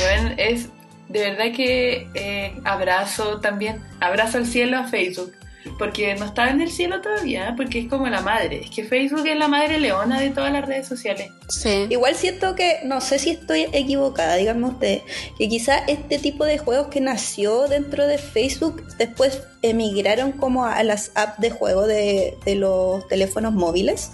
[0.00, 0.66] Bueno, es
[1.12, 5.32] de verdad que eh, abrazo también, abrazo al cielo a Facebook.
[5.78, 7.54] Porque no está en el cielo todavía, ¿eh?
[7.56, 8.62] porque es como la madre.
[8.64, 11.30] Es que Facebook es la madre leona de todas las redes sociales.
[11.48, 11.86] Sí.
[11.88, 15.02] Igual siento que, no sé si estoy equivocada, díganme ustedes,
[15.38, 20.82] que quizá este tipo de juegos que nació dentro de Facebook después emigraron como a
[20.82, 24.10] las apps de juego de, de los teléfonos móviles,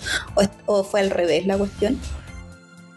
[0.66, 1.98] o, fue al revés la cuestión.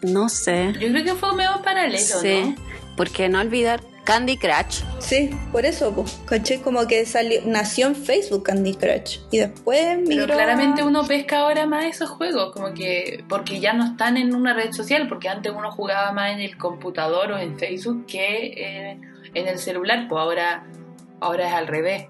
[0.02, 0.74] No sé.
[0.78, 2.42] Yo creo que fue medio paralelo, Sí.
[2.44, 2.54] ¿no?
[2.96, 4.82] Porque no olvidar Candy Crush.
[4.98, 9.80] Sí, por eso, pues, caché como que salió, nació en Facebook Candy Crush y después
[9.80, 13.84] Pero migró claramente a- uno pesca ahora más esos juegos, como que porque ya no
[13.84, 17.58] están en una red social, porque antes uno jugaba más en el computador o en
[17.58, 19.00] Facebook que eh,
[19.34, 20.64] en el celular, pues ahora,
[21.20, 22.06] ahora es al revés.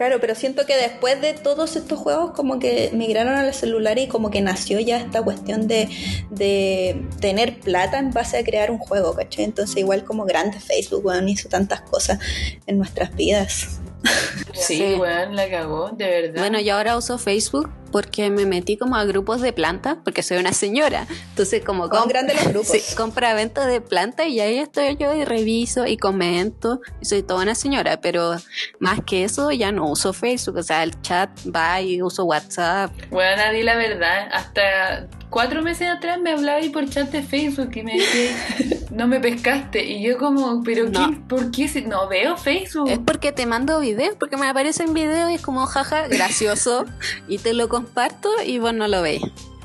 [0.00, 4.08] Claro, pero siento que después de todos estos juegos como que migraron al celular y
[4.08, 5.90] como que nació ya esta cuestión de,
[6.30, 9.44] de tener plata en base a crear un juego, ¿cachai?
[9.44, 12.18] Entonces igual como grande Facebook, weón, hizo tantas cosas
[12.66, 13.78] en nuestras vidas.
[14.54, 14.94] Sí, Sí.
[14.98, 16.40] weón, la cagó, de verdad.
[16.40, 20.38] Bueno, yo ahora uso Facebook porque me metí como a grupos de plantas, porque soy
[20.38, 21.06] una señora.
[21.30, 22.68] Entonces, como Con grandes los grupos.
[22.70, 26.80] Sí, compra ventas de plantas y ahí estoy yo y reviso y comento.
[27.00, 28.36] Y soy toda una señora, pero
[28.78, 30.56] más que eso ya no uso Facebook.
[30.58, 32.92] O sea, el chat va y uso WhatsApp.
[33.10, 37.70] Bueno, di la verdad, hasta cuatro meses atrás me hablaba ahí por chat de Facebook
[37.74, 39.84] y me decía, no me pescaste.
[39.84, 41.06] Y yo como, pero No.
[41.06, 41.68] ¿quién- ¿por qué?
[41.68, 42.90] si- No veo Facebook.
[42.90, 46.84] Es porque te mando videos, porque me aparecen videos y es como jaja, gracioso,
[47.28, 49.22] y te lo comparto y vos no lo veis.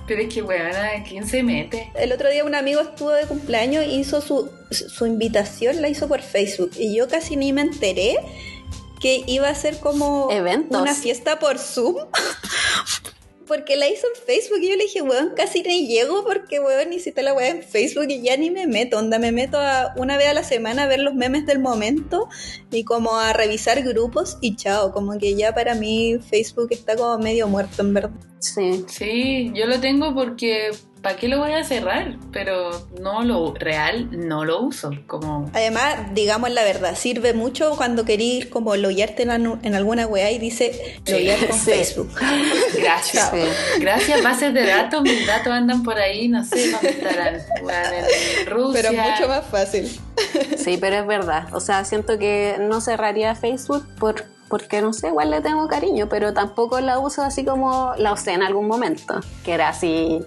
[0.07, 1.91] Pero es que, weona, ¿quién se mete?
[1.95, 6.07] El otro día un amigo estuvo de cumpleaños y hizo su, su invitación, la hizo
[6.07, 6.69] por Facebook.
[6.77, 8.15] Y yo casi ni me enteré
[8.99, 10.79] que iba a ser como Eventos.
[10.79, 11.95] una fiesta por Zoom.
[13.47, 16.93] Porque la hizo en Facebook y yo le dije, weón, casi ni llego porque, weón,
[16.93, 18.97] hiciste la weá en Facebook y ya ni me meto.
[18.97, 22.27] Onda, me meto a una vez a la semana a ver los memes del momento
[22.71, 24.91] y como a revisar grupos y chao.
[24.91, 28.11] Como que ya para mí Facebook está como medio muerto, en verdad.
[28.39, 28.85] Sí.
[28.87, 30.71] Sí, yo lo tengo porque,
[31.05, 32.15] ¿para qué lo voy a cerrar?
[32.33, 34.89] Pero no lo real, no lo uso.
[35.05, 40.31] Como, Además, digamos la verdad, sirve mucho cuando querís como loguearte en, en alguna weá
[40.31, 41.71] y dice loguear con Sí.
[41.71, 42.09] Facebook.
[42.81, 43.29] gracias.
[43.29, 43.81] Sí.
[43.81, 45.03] Gracias, bases de datos.
[45.03, 47.35] Mis datos andan por ahí, no sé dónde estarán.
[47.35, 48.81] En Rusia.
[48.81, 49.87] Pero mucho más fácil.
[50.57, 51.53] Sí, pero es verdad.
[51.53, 56.09] O sea, siento que no cerraría Facebook por, porque, no sé, igual le tengo cariño,
[56.09, 60.25] pero tampoco la uso así como la usé en algún momento, que era así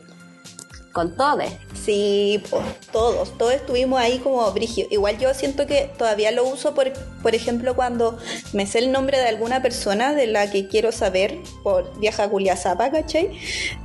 [0.99, 1.45] con todo.
[1.75, 4.89] Sí, po, todos, todos estuvimos ahí como brigio.
[4.91, 6.93] Igual yo siento que todavía lo uso, por,
[7.23, 8.19] por ejemplo, cuando
[8.53, 12.57] me sé el nombre de alguna persona de la que quiero saber por vieja Julia
[12.57, 13.31] Zapa, ¿cachai?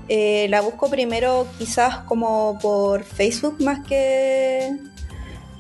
[0.10, 4.72] Eh, la busco primero quizás como por Facebook más que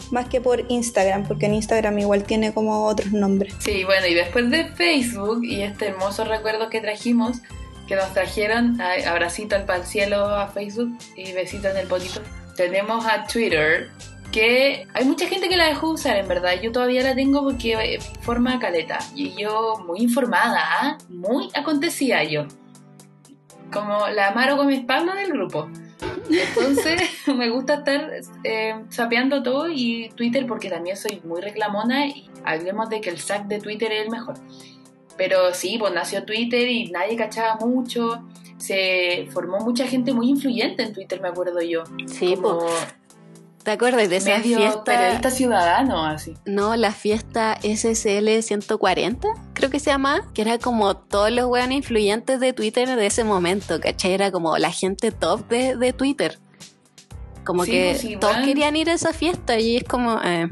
[0.09, 3.53] más que por Instagram, porque en Instagram igual tiene como otros nombres.
[3.59, 7.41] Sí, bueno, y después de Facebook y este hermoso recuerdo que trajimos,
[7.93, 12.21] que nos trajeron, abracito al pal cielo a Facebook y besito en el potito,
[12.55, 13.91] tenemos a Twitter,
[14.31, 16.53] que hay mucha gente que la dejó usar, en verdad.
[16.59, 18.97] Yo todavía la tengo porque eh, forma caleta.
[19.13, 20.97] Y yo, muy informada, ¿ah?
[21.07, 22.47] muy acontecía yo.
[23.71, 25.69] Como la Amaro Gómez Pablo del grupo.
[26.31, 28.11] Entonces, me gusta estar
[28.43, 33.19] eh, sapeando todo y Twitter porque también soy muy reclamona y hablemos de que el
[33.19, 34.35] sac de Twitter es el mejor.
[35.17, 38.23] Pero sí, pues nació Twitter y nadie cachaba mucho.
[38.57, 41.83] Se formó mucha gente muy influyente en Twitter, me acuerdo yo.
[42.07, 42.67] Sí, Como po.
[43.63, 44.83] ¿te acuerdas de esa medio fiesta?
[44.83, 46.33] periodista ciudadano, así.
[46.45, 51.77] No, la fiesta SSL 140, creo que se llama, que era como todos los weones
[51.77, 54.13] influyentes de Twitter de ese momento, ¿cachai?
[54.13, 56.39] Era como la gente top de, de Twitter.
[57.45, 60.47] Como Sí, que pues, todos querían ir a esa fiesta y es como, eh,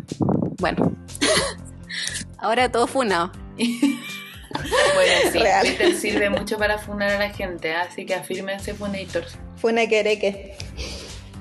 [0.60, 0.92] bueno,
[2.38, 3.32] ahora todo funado.
[4.96, 5.66] Bueno, sí, Real.
[5.66, 9.38] Twitter sirve mucho para funar a la gente, así que afírmense funators.
[9.56, 10.56] Fue una quereque.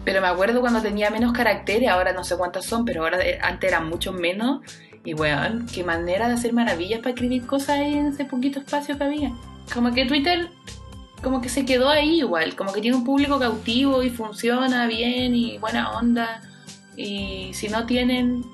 [0.04, 3.38] Pero me acuerdo cuando tenía menos caracteres, ahora no sé cuántos son, pero ahora eh,
[3.42, 4.60] antes eran muchos menos.
[5.04, 8.96] Y weón, qué manera de hacer maravillas para escribir cosas ahí en ese poquito espacio
[8.98, 9.32] que había.
[9.72, 10.48] Como que Twitter,
[11.22, 15.34] como que se quedó ahí igual, como que tiene un público cautivo y funciona bien
[15.34, 16.42] y buena onda.
[16.96, 18.44] Y si no tienen,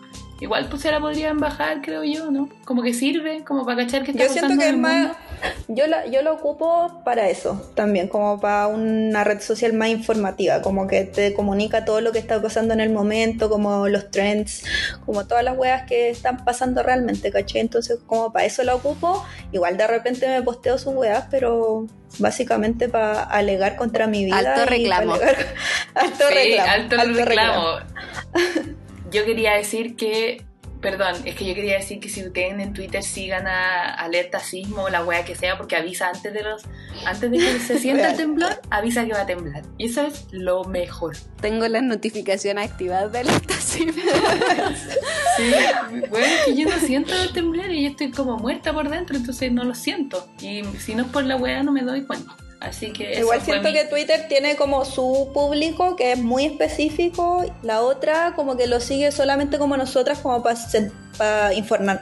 [0.41, 2.49] igual pues se la podrían bajar, creo yo, ¿no?
[2.65, 4.81] Como que sirve, como para cachar que está Yo siento pasando que en es el
[4.81, 4.97] más.
[5.03, 5.17] mundo.
[5.69, 10.63] Yo, la, yo lo ocupo para eso también, como para una red social más informativa,
[10.63, 14.65] como que te comunica todo lo que está pasando en el momento, como los trends,
[15.05, 17.61] como todas las weas que están pasando realmente, ¿cachai?
[17.61, 19.25] Entonces, como para eso lo ocupo.
[19.53, 21.87] Igual de repente me posteo sus weas, pero
[22.19, 24.39] básicamente para alegar contra mi vida.
[24.39, 25.15] Alto reclamo.
[25.15, 25.37] alegar-
[25.95, 26.71] alto Sí, reclamo.
[26.73, 27.65] alto el reclamo.
[29.11, 30.45] Yo quería decir que,
[30.81, 34.89] perdón, es que yo quería decir que si ustedes en Twitter sigan a Alerta Sismo,
[34.89, 36.65] la wea que sea, porque avisa antes de los,
[37.05, 39.63] antes de que se sienta el temblor, avisa que va a temblar.
[39.79, 41.17] Y eso es lo mejor.
[41.41, 43.95] Tengo las notificaciones activadas de la estación.
[45.37, 45.53] Sí,
[46.11, 49.17] bueno, es que yo no siento el temblar y yo estoy como muerta por dentro,
[49.17, 50.29] entonces no lo siento.
[50.41, 52.37] Y si no es por la wea, no me doy cuenta.
[52.61, 56.47] Así que eso Igual siento mi- que Twitter tiene como su público que es muy
[56.47, 61.53] específico, la otra como que lo sigue solamente como nosotras como para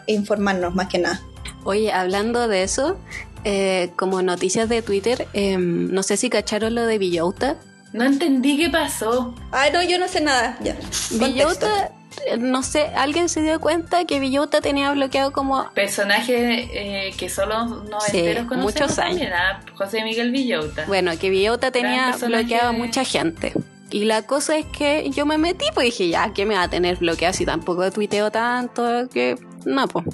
[0.06, 1.20] informarnos más que nada.
[1.64, 2.96] Oye, hablando de eso,
[3.44, 7.56] eh, como noticias de Twitter, eh, no sé si cacharon lo de Villota.
[7.92, 9.34] No entendí qué pasó.
[9.52, 10.58] Ah, no, yo no sé nada.
[10.62, 10.76] Ya.
[11.12, 11.90] Villota,
[12.38, 17.64] no sé, alguien se dio cuenta que Villota tenía bloqueado como Personaje eh, que solo
[17.64, 20.84] noventeros Sí, conocemos muchos también, ah, José Miguel Villota.
[20.86, 23.52] Bueno, que Villota tenía bloqueado a mucha gente.
[23.90, 26.68] Y la cosa es que yo me metí, pues dije, ya, ¿qué me va a
[26.68, 29.08] tener bloqueado si tampoco tuiteo tanto?
[29.08, 30.06] Que no, pues.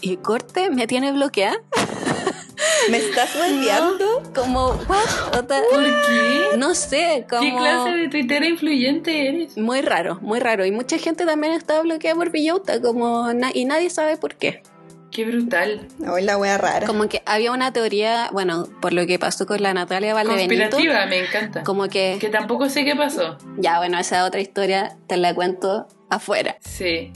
[0.00, 1.56] Y corte, me tiene bloqueada.
[2.90, 4.22] ¿Me estás volviendo?
[4.34, 5.38] Como, what?
[5.44, 6.56] O sea, ¿Por qué?
[6.58, 7.42] no sé, como...
[7.42, 9.56] ¿Qué clase de tuitera influyente eres?
[9.56, 10.64] Muy raro, muy raro.
[10.66, 14.62] Y mucha gente también está bloqueada por Villota, como na- y nadie sabe por qué.
[15.10, 15.86] Qué brutal.
[16.10, 16.86] Hoy la wea rara.
[16.86, 20.70] Como que había una teoría, bueno, por lo que pasó con la Natalia Valdebenito.
[20.70, 21.62] Conspirativa, me encanta.
[21.64, 23.36] Como que, Que tampoco sé qué pasó.
[23.58, 26.56] ya, bueno, esa otra historia te la cuento afuera.
[26.60, 27.12] Sí.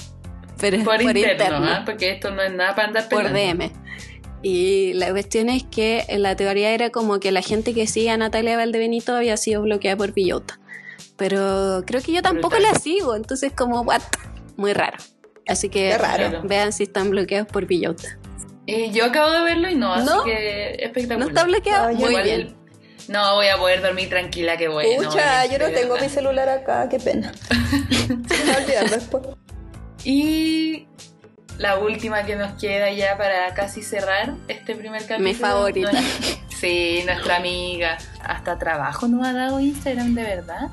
[0.60, 1.82] Pero Por, por, interno, interno, ¿ah?
[1.86, 3.64] Porque esto no es nada para andar por pelando.
[3.64, 3.72] DM.
[4.42, 8.16] Y la cuestión es que la teoría era como que la gente que sigue a
[8.16, 10.60] Natalia Valdebenito había sido bloqueada por Villota.
[11.16, 14.02] Pero creo que yo tampoco la sigo, entonces como, what?
[14.56, 14.98] Muy raro.
[15.48, 16.42] Así que raro.
[16.44, 18.18] Vean si están bloqueados por Villota.
[18.66, 20.24] Eh, yo acabo de verlo y no, así ¿No?
[20.24, 21.18] que espectacular.
[21.20, 21.86] ¿No está bloqueado?
[21.86, 22.56] No, yo Muy Igual- bien.
[23.08, 25.04] No, voy a poder dormir tranquila, qué bueno.
[25.08, 27.32] Pucha, oye, yo no tengo mi celular acá, qué pena.
[27.90, 28.08] Se
[28.44, 29.22] me va a olvidar después.
[30.04, 30.88] Y
[31.58, 35.20] la última que nos queda ya para casi cerrar este primer capítulo.
[35.28, 35.90] Mi favorita.
[36.58, 37.98] Sí, nuestra amiga.
[38.22, 40.68] Hasta trabajo nos ha dado Instagram, de verdad.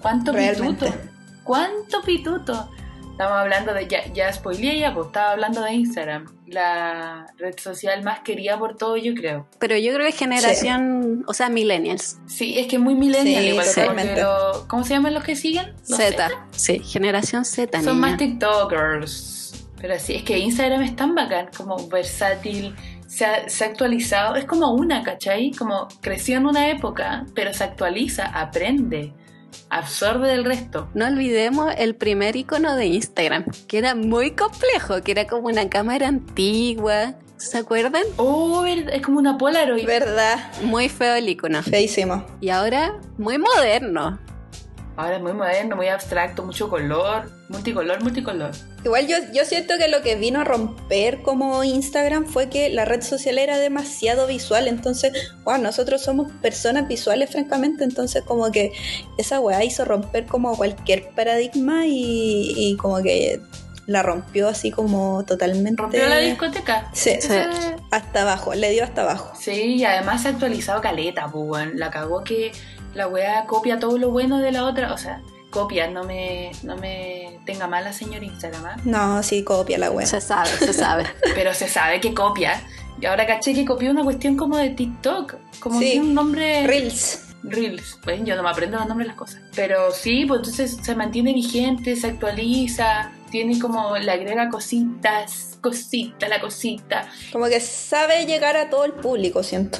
[0.00, 0.86] ¿Cuánto Realmente.
[0.86, 1.02] pituto?
[1.44, 2.70] ¿Cuánto pituto?
[3.10, 8.02] Estamos hablando de, ya, ya spoileé ya, pues estaba hablando de Instagram, la red social
[8.02, 9.46] más querida por todos, yo creo.
[9.58, 12.16] Pero yo creo que generación, o sea, millennials.
[12.26, 13.48] Sí, es que es muy millennial Sí,
[13.82, 15.74] igual, que lo- ¿cómo se llaman los que siguen?
[15.88, 16.30] Los Z.
[16.52, 17.82] Sí, generación Z.
[17.82, 18.08] Son niña.
[18.08, 19.36] más TikTokers.
[19.80, 22.74] Pero sí, es que Instagram es tan bacán, como versátil,
[23.06, 25.52] se ha, se ha actualizado, es como una, ¿cachai?
[25.52, 29.14] Como creció en una época, pero se actualiza, aprende,
[29.70, 30.88] absorbe del resto.
[30.94, 35.68] No olvidemos el primer icono de Instagram, que era muy complejo, que era como una
[35.68, 37.14] cámara antigua.
[37.38, 38.02] ¿Se acuerdan?
[38.18, 39.86] Oh, ver- es como una Polaroid.
[39.86, 40.38] ¿Verdad?
[40.62, 41.62] Muy feo el icono.
[41.62, 42.24] Feísimo.
[42.42, 44.18] Y ahora, muy moderno.
[45.00, 48.50] Ahora es muy moderno, muy abstracto, mucho color, multicolor, multicolor.
[48.84, 52.84] Igual yo, yo siento que lo que vino a romper como Instagram fue que la
[52.84, 55.12] red social era demasiado visual, entonces,
[55.44, 58.72] wow, nosotros somos personas visuales francamente, entonces como que
[59.16, 63.40] esa weá hizo romper como cualquier paradigma y, y como que
[63.86, 65.80] la rompió así como totalmente...
[65.82, 66.90] Rompió la discoteca.
[66.92, 67.34] Sí, Sí.
[67.90, 69.32] hasta abajo, le dio hasta abajo.
[69.38, 71.74] Sí, y además se ha actualizado caleta, pues.
[71.74, 72.52] La cagó que
[72.94, 74.92] la weá copia todo lo bueno de la otra.
[74.92, 75.20] O sea,
[75.50, 78.76] copia, no me, no me tenga mal la señora Instagram, ¿ah?
[78.84, 80.06] No, sí, copia la weá.
[80.06, 81.04] Se sabe, se sabe.
[81.34, 82.62] Pero se sabe que copia.
[83.00, 85.36] Y ahora caché que copió una cuestión como de TikTok.
[85.60, 85.92] Como Sí.
[85.92, 86.66] que un nombre.
[86.66, 87.24] Reels.
[87.42, 87.98] Reels.
[88.04, 89.40] Bueno, yo no me aprendo los nombres de las cosas.
[89.56, 96.28] Pero sí, pues entonces se mantiene vigente, se actualiza, tiene como, le agrega cositas, cosita,
[96.28, 97.08] la cosita.
[97.32, 99.78] Como que sabe llegar a todo el público, siento.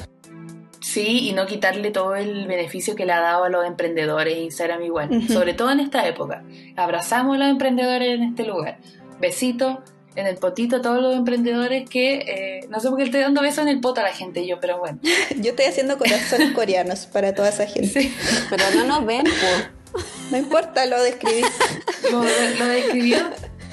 [0.91, 4.81] Sí, y no quitarle todo el beneficio que le ha dado a los emprendedores Instagram
[4.83, 5.31] igual, Ujú.
[5.33, 6.43] sobre todo en esta época.
[6.75, 8.77] Abrazamos a los emprendedores en este lugar.
[9.19, 9.81] Besito
[10.15, 13.21] en el potito a todos los emprendedores que, eh, no sé por qué le estoy
[13.21, 14.99] dando besos en el poto a la gente yo, pero bueno.
[15.37, 18.01] Yo estoy haciendo corazones coreanos para toda esa gente.
[18.01, 18.13] Sí,
[18.49, 19.99] Pero no nos ven, po.
[20.31, 21.41] No importa, lo describí.
[22.11, 23.17] lo, lo describió.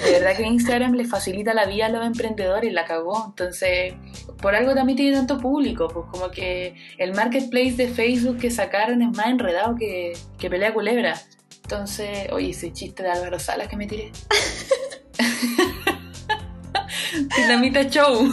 [0.04, 3.26] De verdad que Instagram le facilita la vida a los emprendedores, la cagó.
[3.26, 3.94] Entonces,
[4.40, 9.02] por algo también tiene tanto público, pues como que el marketplace de Facebook que sacaron
[9.02, 11.14] es más enredado que, que pelea culebra.
[11.62, 14.12] Entonces, oye, ese chiste de Álvaro Salas que me tiré.
[17.36, 18.28] Dinamita Show.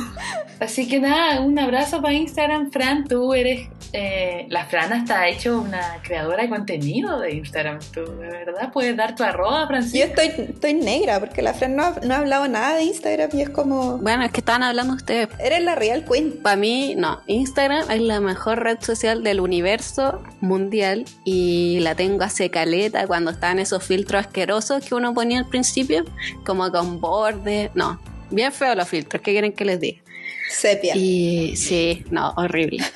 [0.59, 3.05] Así que nada, un abrazo para Instagram, Fran.
[3.07, 3.67] Tú eres.
[3.91, 7.80] eh, la Fran hasta ha hecho una creadora de contenido de Instagram.
[7.93, 10.21] Tú, de verdad, puedes dar tu arroba, Yo Francisco.
[10.21, 13.41] estoy, estoy negra porque la Fran no ha, no ha hablado nada de Instagram y
[13.41, 13.97] es como...
[13.97, 15.28] Bueno, es que estaban hablando ustedes.
[15.39, 16.39] Eres la real queen.
[16.41, 17.21] Para mí, no.
[17.28, 23.32] Instagram es la mejor red social del universo mundial y la tengo hace caleta cuando
[23.32, 26.05] estaban esos filtros asquerosos que uno ponía al principio,
[26.45, 27.71] como con borde.
[27.76, 27.99] No,
[28.32, 29.21] bien feos los filtros.
[29.21, 30.01] ¿Qué quieren que les diga?
[30.49, 30.95] Sepia.
[30.95, 32.84] Y sí, no, horrible.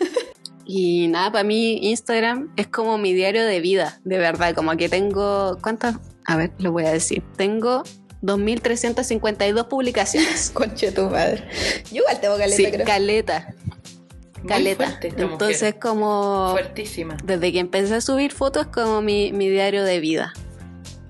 [0.71, 4.53] Y nada, para mí Instagram es como mi diario de vida, de verdad.
[4.53, 5.57] Como que tengo.
[5.63, 5.95] ¿Cuántas?
[6.27, 7.23] A ver, lo voy a decir.
[7.37, 7.81] Tengo
[8.21, 10.49] 2.352 publicaciones.
[10.53, 11.43] Conche tu madre.
[11.91, 12.85] Yo igual tengo caleta, Sí, creo.
[12.85, 13.55] caleta,
[14.43, 14.85] Muy caleta.
[14.85, 15.79] fuerte Entonces, mujer.
[15.79, 16.49] como.
[16.51, 17.17] Fuertísima.
[17.23, 20.33] Desde que empecé a subir fotos, como mi, mi diario de vida.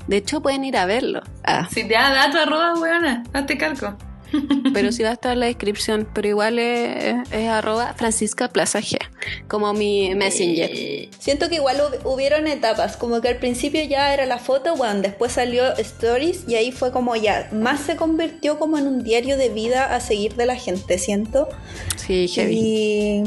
[0.08, 1.22] De hecho, pueden ir a verlo.
[1.44, 3.98] Ah, Si te da da tu arroba, weona, hazte calco.
[4.74, 6.08] Pero sí va a estar en la descripción.
[6.14, 8.98] Pero igual es, es arroba Francisca Plaza G,
[9.48, 10.70] como mi messenger.
[10.74, 14.76] Eh, Siento que igual hub- hubieron etapas, como que al principio ya era la foto,
[14.76, 19.04] bueno, después salió Stories y ahí fue como ya, más se convirtió como en un
[19.04, 21.48] diario de vida a seguir de la gente, siento.
[21.96, 22.56] Sí, heavy.
[22.58, 23.24] Y,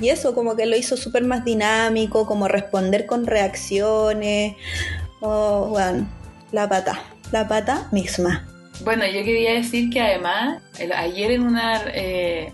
[0.00, 4.54] y eso, como que lo hizo súper más dinámico, como responder con reacciones.
[5.20, 6.08] Oh, bueno,
[6.52, 7.02] la pata,
[7.32, 8.46] la pata misma.
[8.84, 12.52] Bueno, yo quería decir que además, el- ayer en una eh,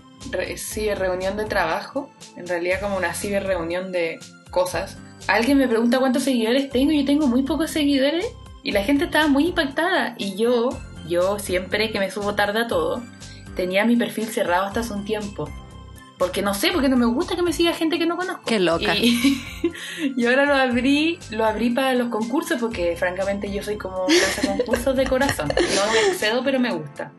[0.97, 4.19] reunión de trabajo, en realidad como una ciber reunión de
[4.49, 4.97] cosas,
[5.27, 8.25] alguien me pregunta cuántos seguidores tengo, yo tengo muy pocos seguidores,
[8.63, 10.15] y la gente estaba muy impactada.
[10.17, 10.69] Y yo,
[11.07, 13.03] yo siempre que me subo tarde a todo,
[13.55, 15.47] tenía mi perfil cerrado hasta hace un tiempo.
[16.17, 18.43] Porque no sé, porque no me gusta que me siga gente que no conozco.
[18.45, 18.95] Qué loca.
[18.95, 19.43] Y,
[20.15, 24.05] y ahora lo abrí, lo abrí para los concursos porque francamente yo soy como
[24.45, 25.49] concursos de corazón.
[25.49, 27.11] No me excedo, pero me gusta.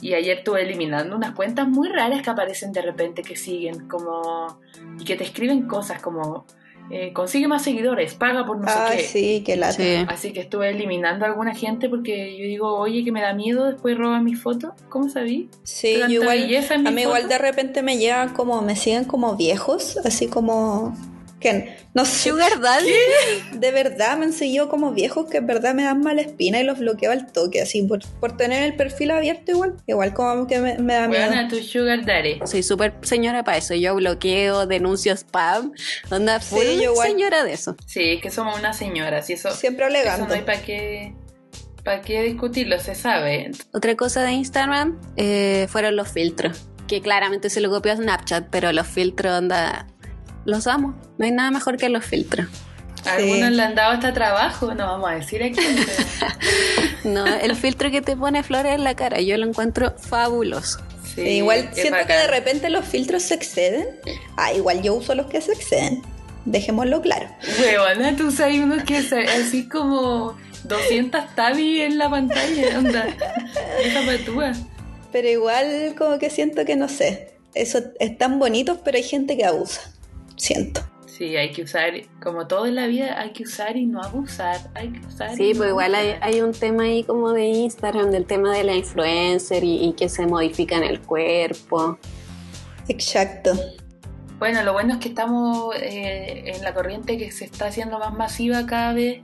[0.00, 4.60] Y ayer estuve eliminando unas cuentas muy raras que aparecen de repente que siguen como
[4.98, 6.46] y que te escriben cosas como
[6.90, 9.08] eh, consigue más seguidores, paga por no Ay, sé qué.
[9.08, 9.74] sí, qué lata.
[9.74, 10.04] Sí.
[10.08, 13.66] Así que estuve eliminando a alguna gente porque yo digo, oye, que me da miedo,
[13.66, 14.72] después roban mis fotos.
[14.88, 15.48] ¿Cómo sabí?
[15.62, 16.38] Sí, yo igual,
[16.86, 20.96] a mí igual de repente me llegan como, me siguen como viejos, así como,
[21.40, 22.90] que no sé, Sugar Daddy.
[23.52, 26.64] de verdad me han seguido como viejos que en verdad me dan mala espina y
[26.64, 30.58] los bloqueo al toque, así por, por tener el perfil abierto igual, igual como que
[30.58, 31.26] me, me da miedo.
[31.28, 32.40] Bueno, tu sugar daddy.
[32.44, 33.74] Soy súper señora para eso.
[33.74, 35.72] Yo bloqueo, denuncio spam.
[36.10, 37.08] Onda, Sí, yo igual.
[37.08, 37.76] señora de eso.
[37.86, 40.26] Sí, que somos unas señoras y eso, Siempre eso alegando.
[40.28, 41.14] no hay para qué,
[41.84, 43.50] para qué discutirlo, se sabe.
[43.72, 46.62] Otra cosa de Instagram eh, fueron los filtros.
[46.88, 49.86] Que claramente se lo copió a Snapchat, pero los filtros, onda,
[50.44, 50.94] los amo.
[51.18, 52.46] No hay nada mejor que los filtros.
[53.06, 55.60] A Algunos le han dado hasta trabajo, no vamos a decir aquí.
[57.02, 60.80] pero- No, el filtro que te pone flores en la cara, yo lo encuentro fabuloso.
[61.04, 63.86] Sí, Sí, igual siento que de repente los filtros se exceden.
[64.36, 66.02] Ah, igual yo uso los que se exceden.
[66.44, 67.26] Dejémoslo claro.
[67.60, 73.06] Huevona, tú sabes unos que se- así como 200 tabi en la pantalla, onda.
[73.82, 74.52] Esa patúa.
[75.12, 77.34] Pero igual como que siento que no sé.
[77.54, 79.80] Eso es tan bonito, pero hay gente que abusa.
[80.38, 80.80] Siento.
[81.06, 84.70] Sí, hay que usar, como todo en la vida, hay que usar y no abusar.
[84.74, 85.34] Hay que usar.
[85.34, 88.74] Sí, pues no igual hay, un tema ahí como de Instagram, del tema de la
[88.74, 91.98] influencer y, y que se modifican el cuerpo.
[92.88, 93.52] Exacto.
[94.38, 98.14] Bueno, lo bueno es que estamos eh, en la corriente que se está haciendo más
[98.14, 99.22] masiva cada vez,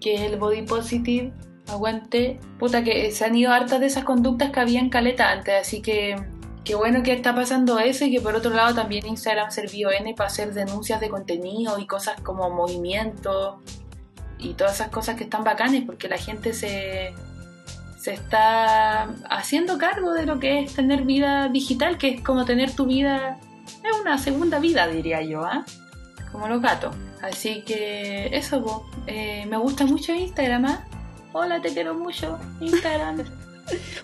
[0.00, 1.32] que es el body positive.
[1.68, 2.38] Aguante.
[2.58, 5.80] Puta, que se han ido hartas de esas conductas que había en caleta antes, así
[5.80, 6.16] que
[6.64, 10.14] qué bueno que está pasando eso y que por otro lado también Instagram sirvió N
[10.14, 13.60] para hacer denuncias de contenido y cosas como movimiento
[14.38, 17.14] y todas esas cosas que están bacanes porque la gente se,
[17.98, 22.74] se está haciendo cargo de lo que es tener vida digital, que es como tener
[22.74, 23.38] tu vida
[23.82, 25.64] es una segunda vida, diría yo, ¿ah?
[26.30, 26.94] Como los gatos.
[27.22, 28.86] Así que eso.
[29.06, 30.84] Eh, me gusta mucho Instagram, ¿ah?
[31.32, 33.24] Hola, te quiero mucho, Instagram.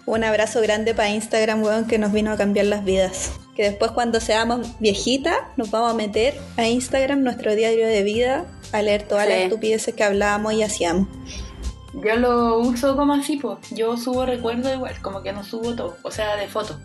[0.07, 3.33] Un abrazo grande para Instagram, weón, que nos vino a cambiar las vidas.
[3.55, 8.47] Que después cuando seamos viejitas nos vamos a meter a Instagram, nuestro diario de vida,
[8.73, 9.33] a leer todas Sí.
[9.33, 11.09] las estupideces que hablábamos y hacíamos.
[11.95, 13.59] Yo lo uso como así, pues.
[13.71, 16.77] Yo subo recuerdos igual, como que no subo todo, o sea, de fotos.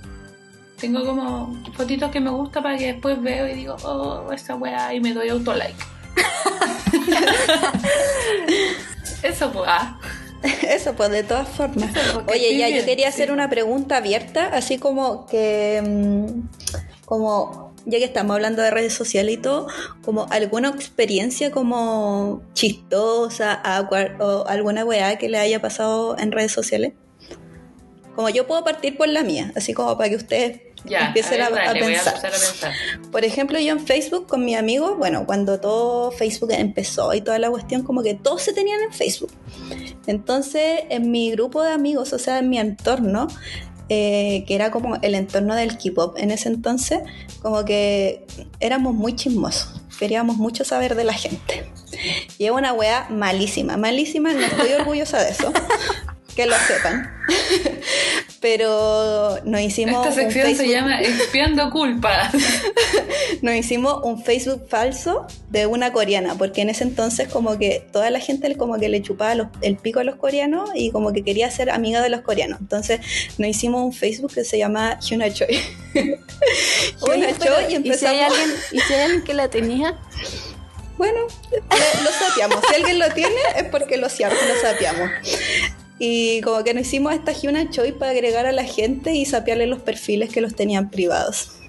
[0.79, 4.93] Tengo como fotitos que me gusta para que después veo y digo, oh, esa weá,
[4.93, 5.75] y me doy autolike.
[9.23, 9.97] Eso, pues, ah.
[10.69, 11.91] Eso, pues de todas formas.
[12.27, 18.05] Oye, ya, yo quería hacer una pregunta abierta, así como que, mm, como, ya que
[18.05, 19.67] estamos hablando de redes sociales y todo,
[20.03, 26.51] como alguna experiencia como chistosa, awkward, o alguna weá que le haya pasado en redes
[26.51, 26.93] sociales.
[28.15, 31.47] Como yo puedo partir por la mía, así como para que ustedes Ya, empiecen a,
[31.47, 32.15] a, ver, a dale, voy a pensar.
[32.15, 32.73] empezar a pensar.
[33.11, 37.39] Por ejemplo, yo en Facebook con mi amigo, bueno, cuando todo Facebook empezó y toda
[37.39, 39.31] la cuestión, como que todos se tenían en Facebook.
[40.07, 43.27] Entonces, en mi grupo de amigos, o sea, en mi entorno,
[43.89, 46.99] eh, que era como el entorno del K-pop en ese entonces,
[47.41, 48.25] como que
[48.59, 49.81] éramos muy chismosos.
[49.99, 51.69] Queríamos mucho saber de la gente.
[52.37, 55.53] Y es una wea malísima, malísima, no estoy orgullosa de eso.
[56.35, 57.11] Que lo sepan.
[58.41, 60.05] Pero nos hicimos.
[60.05, 62.33] Esta un sección se llama Expiando Culpas.
[63.41, 68.09] nos hicimos un Facebook falso de una coreana, porque en ese entonces como que toda
[68.09, 71.23] la gente como que le chupaba los- el pico a los coreanos y como que
[71.23, 72.59] quería ser amiga de los coreanos.
[72.59, 72.99] Entonces
[73.37, 75.47] nos hicimos un Facebook que se llama Hyuna Choi.
[75.93, 76.17] Hyuna
[77.27, 78.21] Oye, Choi y ¿y si hay empezamos...
[78.39, 79.97] alguien, ¿y si hay alguien que la tenía?
[80.97, 81.19] Bueno,
[82.03, 82.59] lo sapeamos.
[82.69, 85.09] Si alguien lo tiene es porque lo, lo sapeamos.
[86.05, 89.67] Y como que nos hicimos esta Hyuna Choi para agregar a la gente y sapearle
[89.67, 91.59] los perfiles que los tenían privados.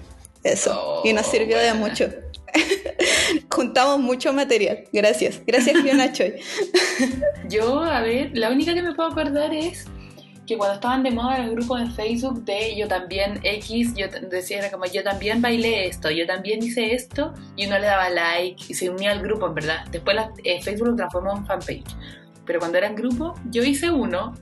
[0.43, 1.01] Eso.
[1.05, 2.09] y nos Oh, sirvió de mucho.
[3.49, 4.83] Juntamos mucho material.
[4.91, 5.41] Gracias.
[5.47, 6.33] Gracias, Hyuna Choi.
[7.49, 9.85] Yo, a ver, la única que me puedo acordar es
[10.45, 14.59] que cuando estaban de moda los grupos en Facebook de yo también X, yo decía
[14.59, 18.63] era como yo también bailé esto, yo también hice esto, y uno le daba like
[18.67, 19.85] y se unía al grupo, en verdad.
[19.91, 21.83] Después la- eh, Facebook lo transformó en fanpage.
[22.45, 24.33] Pero cuando era en grupo, yo hice uno,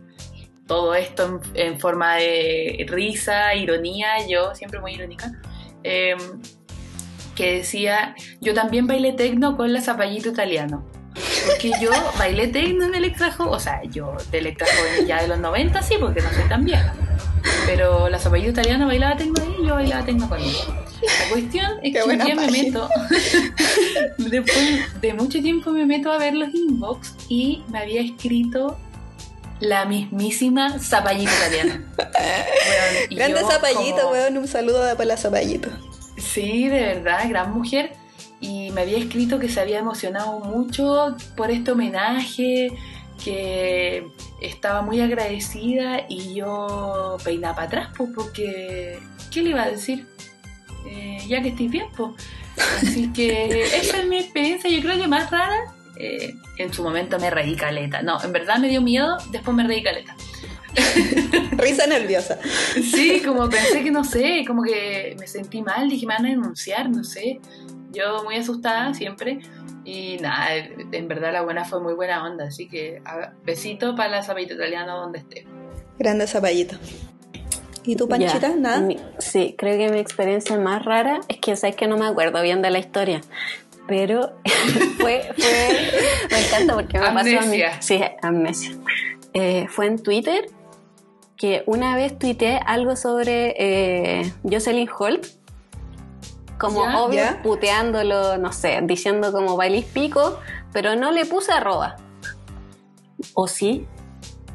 [0.68, 5.32] todo esto en, forma de risa, ironía, yo siempre muy irónica,
[5.84, 6.18] em,
[7.36, 10.86] que decía, yo también bailé tecno con la zapallito italiano.
[11.46, 15.22] Porque yo bailé tecno en el extra joven, o sea, yo del extra joven ya
[15.22, 16.94] de los 90 sí, porque no soy tan vieja.
[17.66, 20.64] Pero la zapallito italiana bailaba tecno ahí y yo bailaba tecno con ella.
[21.02, 22.90] La cuestión es Qué que un día me meto,
[24.18, 28.78] después de mucho tiempo me meto a ver los inbox y me había escrito
[29.60, 31.82] la mismísima zapallito italiana.
[33.12, 34.38] Grande zapallito, como- weón.
[34.38, 35.70] Un saludo para la zapallito.
[36.18, 37.94] Sí, de verdad, gran mujer.
[38.44, 42.74] Y me había escrito que se había emocionado mucho por este homenaje,
[43.24, 44.06] que
[44.42, 49.00] estaba muy agradecida y yo peinaba para atrás, pues, porque,
[49.32, 50.06] ¿qué le iba a decir?
[50.86, 52.12] Eh, ya que estoy bien, pues.
[52.82, 55.74] Así que esa es mi experiencia, yo creo que más rara.
[55.96, 58.02] Eh, en su momento me reí caleta.
[58.02, 60.18] No, en verdad me dio miedo, después me reí caleta.
[61.52, 62.40] Risa nerviosa.
[62.74, 66.30] Sí, como pensé que no sé, como que me sentí mal, dije, me van a
[66.30, 67.40] denunciar, no sé.
[67.94, 69.40] Yo muy asustada siempre.
[69.86, 74.10] Y nada, en verdad la buena fue muy buena onda, así que a- besito para
[74.10, 75.46] la zapallito italiano donde esté.
[76.00, 76.78] Grande zapallito.
[77.86, 78.40] ¿Y tú, Panchita?
[78.50, 78.80] Ya, Nada.
[78.80, 82.42] mi- sí, creo que mi experiencia más rara es que sabes que no me acuerdo
[82.42, 83.20] bien de la historia.
[83.86, 84.32] Pero
[85.00, 85.92] fue, fue,
[86.32, 87.38] me encanta porque me pasó a mí.
[87.38, 87.82] Amnesia.
[87.82, 88.72] Sí, amnesia.
[89.34, 90.46] Eh, fue en Twitter
[91.36, 95.26] que una vez tuiteé algo sobre eh, Jocelyn Holt,
[96.64, 97.42] como Ya, obvio ya.
[97.44, 100.40] puteándolo, no sé, diciendo como bailis pico,
[100.72, 101.96] pero no le puse arroba.
[103.34, 103.88] ¿O sí?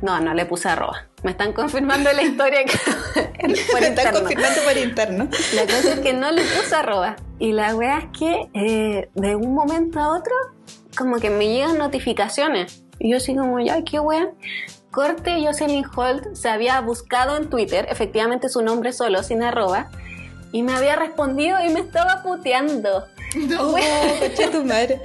[0.03, 1.07] No, no le puse arroba.
[1.23, 2.79] Me están confirmando la historia que-
[3.73, 4.21] por Me están interno.
[4.21, 5.29] confirmando por interno.
[5.55, 7.17] La cosa es que no le puse arroba.
[7.39, 10.33] Y la wea es que eh, de un momento a otro,
[10.97, 12.85] como que me llegan notificaciones.
[13.01, 14.31] Y yo así como, ya, qué wea.
[14.91, 19.91] Corte Jocelyn Holt se había buscado en Twitter, efectivamente su nombre solo, sin arroba,
[20.53, 23.07] y me había respondido y me estaba puteando.
[23.61, 23.73] Oh,
[24.21, 25.01] coche tu madre.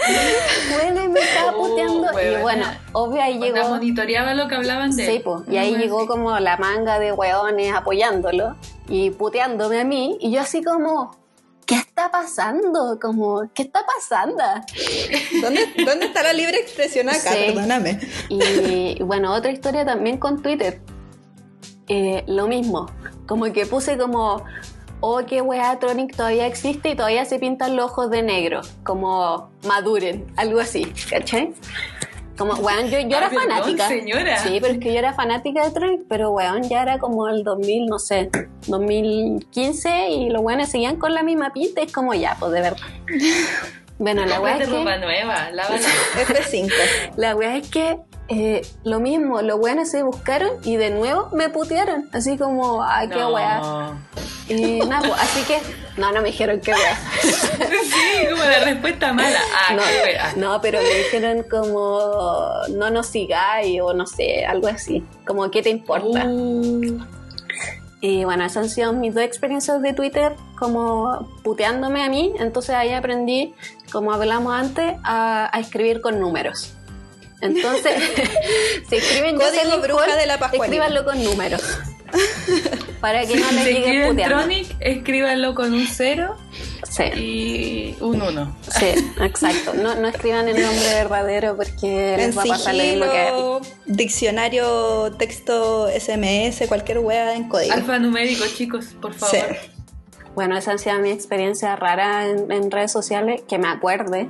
[0.73, 2.11] Bueno, y me estaba Oh, puteando.
[2.11, 2.41] y huevona.
[2.41, 3.67] bueno, obvio ahí llegó.
[3.69, 7.73] monitoreaba lo que hablaban de Sí, po, y ahí llegó como la manga de hueones
[7.75, 8.55] apoyándolo
[8.87, 10.17] y puteándome a mí.
[10.21, 11.17] Y yo así como,
[11.65, 12.97] ¿qué está pasando?
[13.01, 14.41] Como, ¿qué está pasando?
[15.41, 17.33] ¿Dónde, ¿Dónde está la libre expresión acá?
[17.33, 17.39] Sí.
[17.47, 17.99] Perdóname.
[18.29, 20.79] Y bueno, otra historia también con Twitter.
[21.89, 22.89] Eh, lo mismo,
[23.27, 24.43] como que puse como,
[25.05, 29.49] oh, qué weá, Tronic todavía existe y todavía se pintan los ojos de negro, como
[29.67, 31.53] maduren, algo así, ¿cachai?
[32.37, 33.87] Como, weón, yo, yo Ah, era perdón, fanática.
[33.89, 34.37] señora.
[34.39, 37.43] Sí, pero es que yo era fanática de Tronic, pero weón, ya era como el
[37.43, 38.29] 2000, no sé,
[38.67, 42.77] 2015 y los weones seguían con la misma pinta, es como ya, pues de verdad.
[43.99, 44.75] Bueno, la weá es que...
[44.75, 45.79] ropa nueva, lávala.
[46.27, 46.71] F5.
[47.15, 47.99] La wea es que
[48.33, 52.09] eh, lo mismo, los weones se buscaron y de nuevo me putearon.
[52.11, 53.33] Así como, ay, qué No.
[53.33, 53.93] wea.
[54.49, 55.59] Y nada, pues, así que,
[55.97, 56.97] no, no me dijeron qué wea.
[57.21, 59.39] Sí, como la respuesta mala.
[59.69, 64.67] Ah, No, qué no, pero me dijeron como, no nos sigáis o no sé, algo
[64.67, 65.03] así.
[65.25, 66.25] Como, ¿qué te importa?
[66.27, 66.99] Uh,
[68.01, 72.33] Y bueno, esas han sido mis dos experiencias de Twitter, como puteándome a mí.
[72.39, 73.53] Entonces ahí aprendí,
[73.93, 76.73] como hablamos antes, a, a escribir con números.
[77.43, 77.93] Entonces,
[78.89, 80.85] si escriben Código Jocelyn bruja de la Pascualina.
[80.85, 81.61] escríbanlo con números.
[83.01, 84.37] Para que no si lleguen escribe en puteando.
[84.37, 86.37] Tronic, escríbanlo con un cero
[86.89, 88.55] Sí, y un uno.
[88.69, 89.73] sí, exacto.
[89.73, 93.59] No, no escriban el nombre verdadero porque En les va a pasar lo mismo que
[93.87, 97.73] diccionario, texto, SMS, cualquier wea en código.
[97.73, 99.35] Alfanumérico, chicos, por favor.
[99.35, 99.69] Sí.
[100.35, 104.29] Bueno, esa ha sido mi experiencia rara en, en redes sociales, que me acuerde.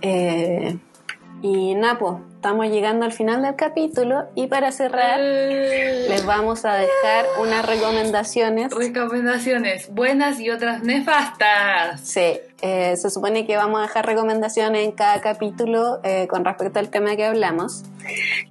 [0.00, 0.78] Eh,
[1.42, 6.72] y Napo, estamos llegando al final del capítulo y para cerrar Eh, les vamos a
[6.72, 8.72] dejar unas recomendaciones.
[8.72, 12.00] Recomendaciones buenas y otras nefastas.
[12.00, 16.78] Sí, eh, se supone que vamos a dejar recomendaciones en cada capítulo eh, con respecto
[16.78, 17.82] al tema que hablamos.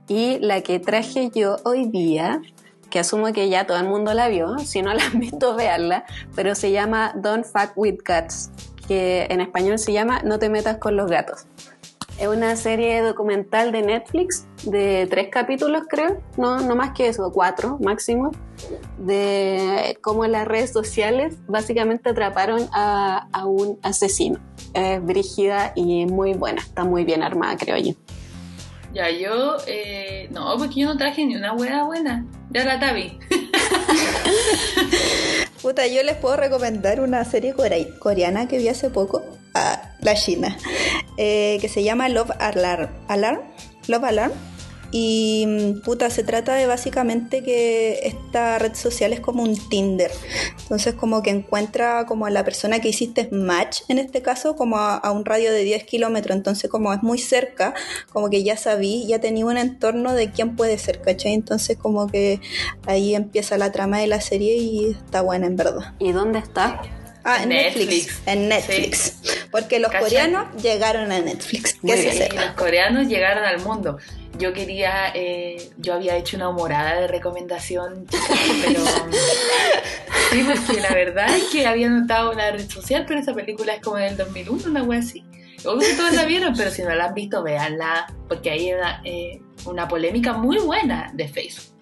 [0.07, 2.43] Y la que traje yo hoy día,
[2.91, 6.05] que asumo que ya todo el mundo la vio, si no la han visto, véanla,
[6.35, 8.51] pero se llama Don't Fuck With Cats,
[8.87, 11.47] que en español se llama No te metas con los gatos.
[12.19, 17.31] Es una serie documental de Netflix de tres capítulos, creo, no, no más que eso,
[17.31, 18.31] cuatro máximo,
[18.97, 24.37] de cómo las redes sociales básicamente atraparon a, a un asesino.
[24.73, 27.93] Es brígida y muy buena, está muy bien armada, creo yo.
[28.93, 29.55] Ya, yo.
[29.67, 32.25] Eh, no, porque yo no traje ni una hueá buena.
[32.49, 33.17] Ya la Tavi.
[35.61, 39.21] Puta, yo les puedo recomendar una serie core- coreana que vi hace poco,
[39.53, 40.57] a la China,
[41.17, 42.89] eh, que se llama Love Alarm.
[43.07, 43.39] Alarm?
[43.87, 44.31] Love Alarm.
[44.91, 50.11] Y mm, puta, se trata de básicamente que esta red social es como un Tinder.
[50.61, 54.77] Entonces como que encuentra como a la persona que hiciste match, en este caso, como
[54.77, 56.35] a, un radio de 10 kilómetros.
[56.35, 57.73] Entonces como es muy cerca,
[58.11, 61.33] como que ya sabí, ya tenía un entorno de quién puede ser, ¿cachai?
[61.33, 62.41] Entonces como que
[62.87, 65.93] ahí empieza la trama de la serie y está buena en verdad.
[65.99, 66.81] ¿Y dónde está?
[67.29, 68.21] Ah, en Netflix.
[68.25, 69.19] En Netflix.
[69.51, 71.75] Porque los coreanos llegaron a Netflix.
[71.75, 73.99] Que los coreanos llegaron al mundo.
[74.39, 78.05] Yo quería, eh, yo había hecho una humorada de recomendación,
[78.65, 78.79] pero
[80.31, 83.81] sí, porque la verdad es que había notado una red social, pero esa película es
[83.81, 85.25] como del 2001, una wea así.
[85.65, 89.01] Obvio que todos la vieron, pero si no la han visto, véanla, porque hay una,
[89.03, 91.78] eh, una polémica muy buena de Facebook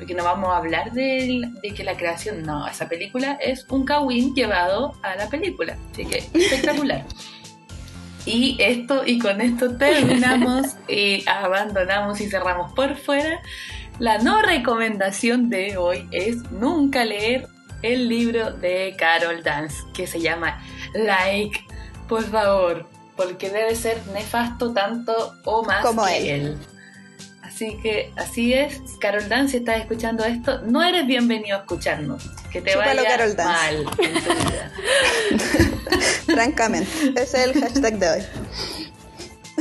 [0.00, 1.42] porque no vamos a hablar de,
[1.76, 6.24] que la creación, no, esa película es un Kawin llevado a la película, así que
[6.32, 7.04] espectacular.
[8.24, 13.42] Y esto, y con esto terminamos y abandonamos y cerramos por fuera.
[13.98, 17.46] La no recomendación de hoy es nunca leer
[17.82, 20.62] el libro de Carol Dance, que se llama
[20.94, 21.60] Like,
[22.08, 22.86] por favor,
[23.16, 26.56] porque debe ser nefasto tanto o más como él.
[27.60, 32.30] Así que así es, Carol Dance, si estás escuchando esto, no eres bienvenido a escucharnos.
[32.50, 33.02] Que te vaya
[33.36, 33.84] mal
[36.24, 38.22] Francamente, ese es el hashtag de hoy.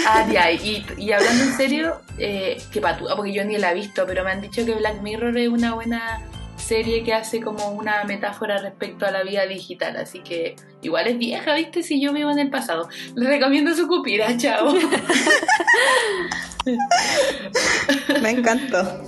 [0.07, 3.75] Ah, ya, y, y hablando en serio, eh, que patúa, porque yo ni la he
[3.75, 6.21] visto, pero me han dicho que Black Mirror es una buena
[6.69, 11.17] serie que hace como una metáfora respecto a la vida digital, así que igual es
[11.17, 11.81] vieja, ¿viste?
[11.81, 12.87] Si yo vivo en el pasado.
[13.15, 14.73] Les recomiendo su cupira, chao.
[18.21, 19.03] Me encantó.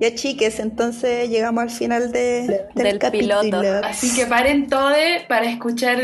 [0.00, 3.62] Ya chiques, entonces llegamos al final de, del, piloto.
[3.82, 4.92] Así que paren todo
[5.28, 5.98] para escuchar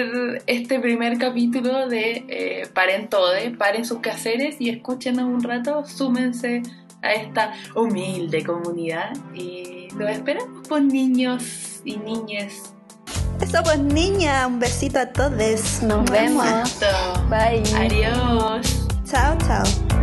[0.47, 6.63] este primer capítulo de eh, Paren todo, paren sus quehaceres y escúchenos un rato, súmense
[7.03, 12.75] a esta humilde comunidad y los esperamos por niños y niñas.
[13.41, 15.83] Eso pues niña, un besito a todos.
[15.83, 16.45] Nos vemos.
[17.31, 17.63] Bye.
[17.75, 18.87] Adiós.
[19.05, 20.00] Chao, chao.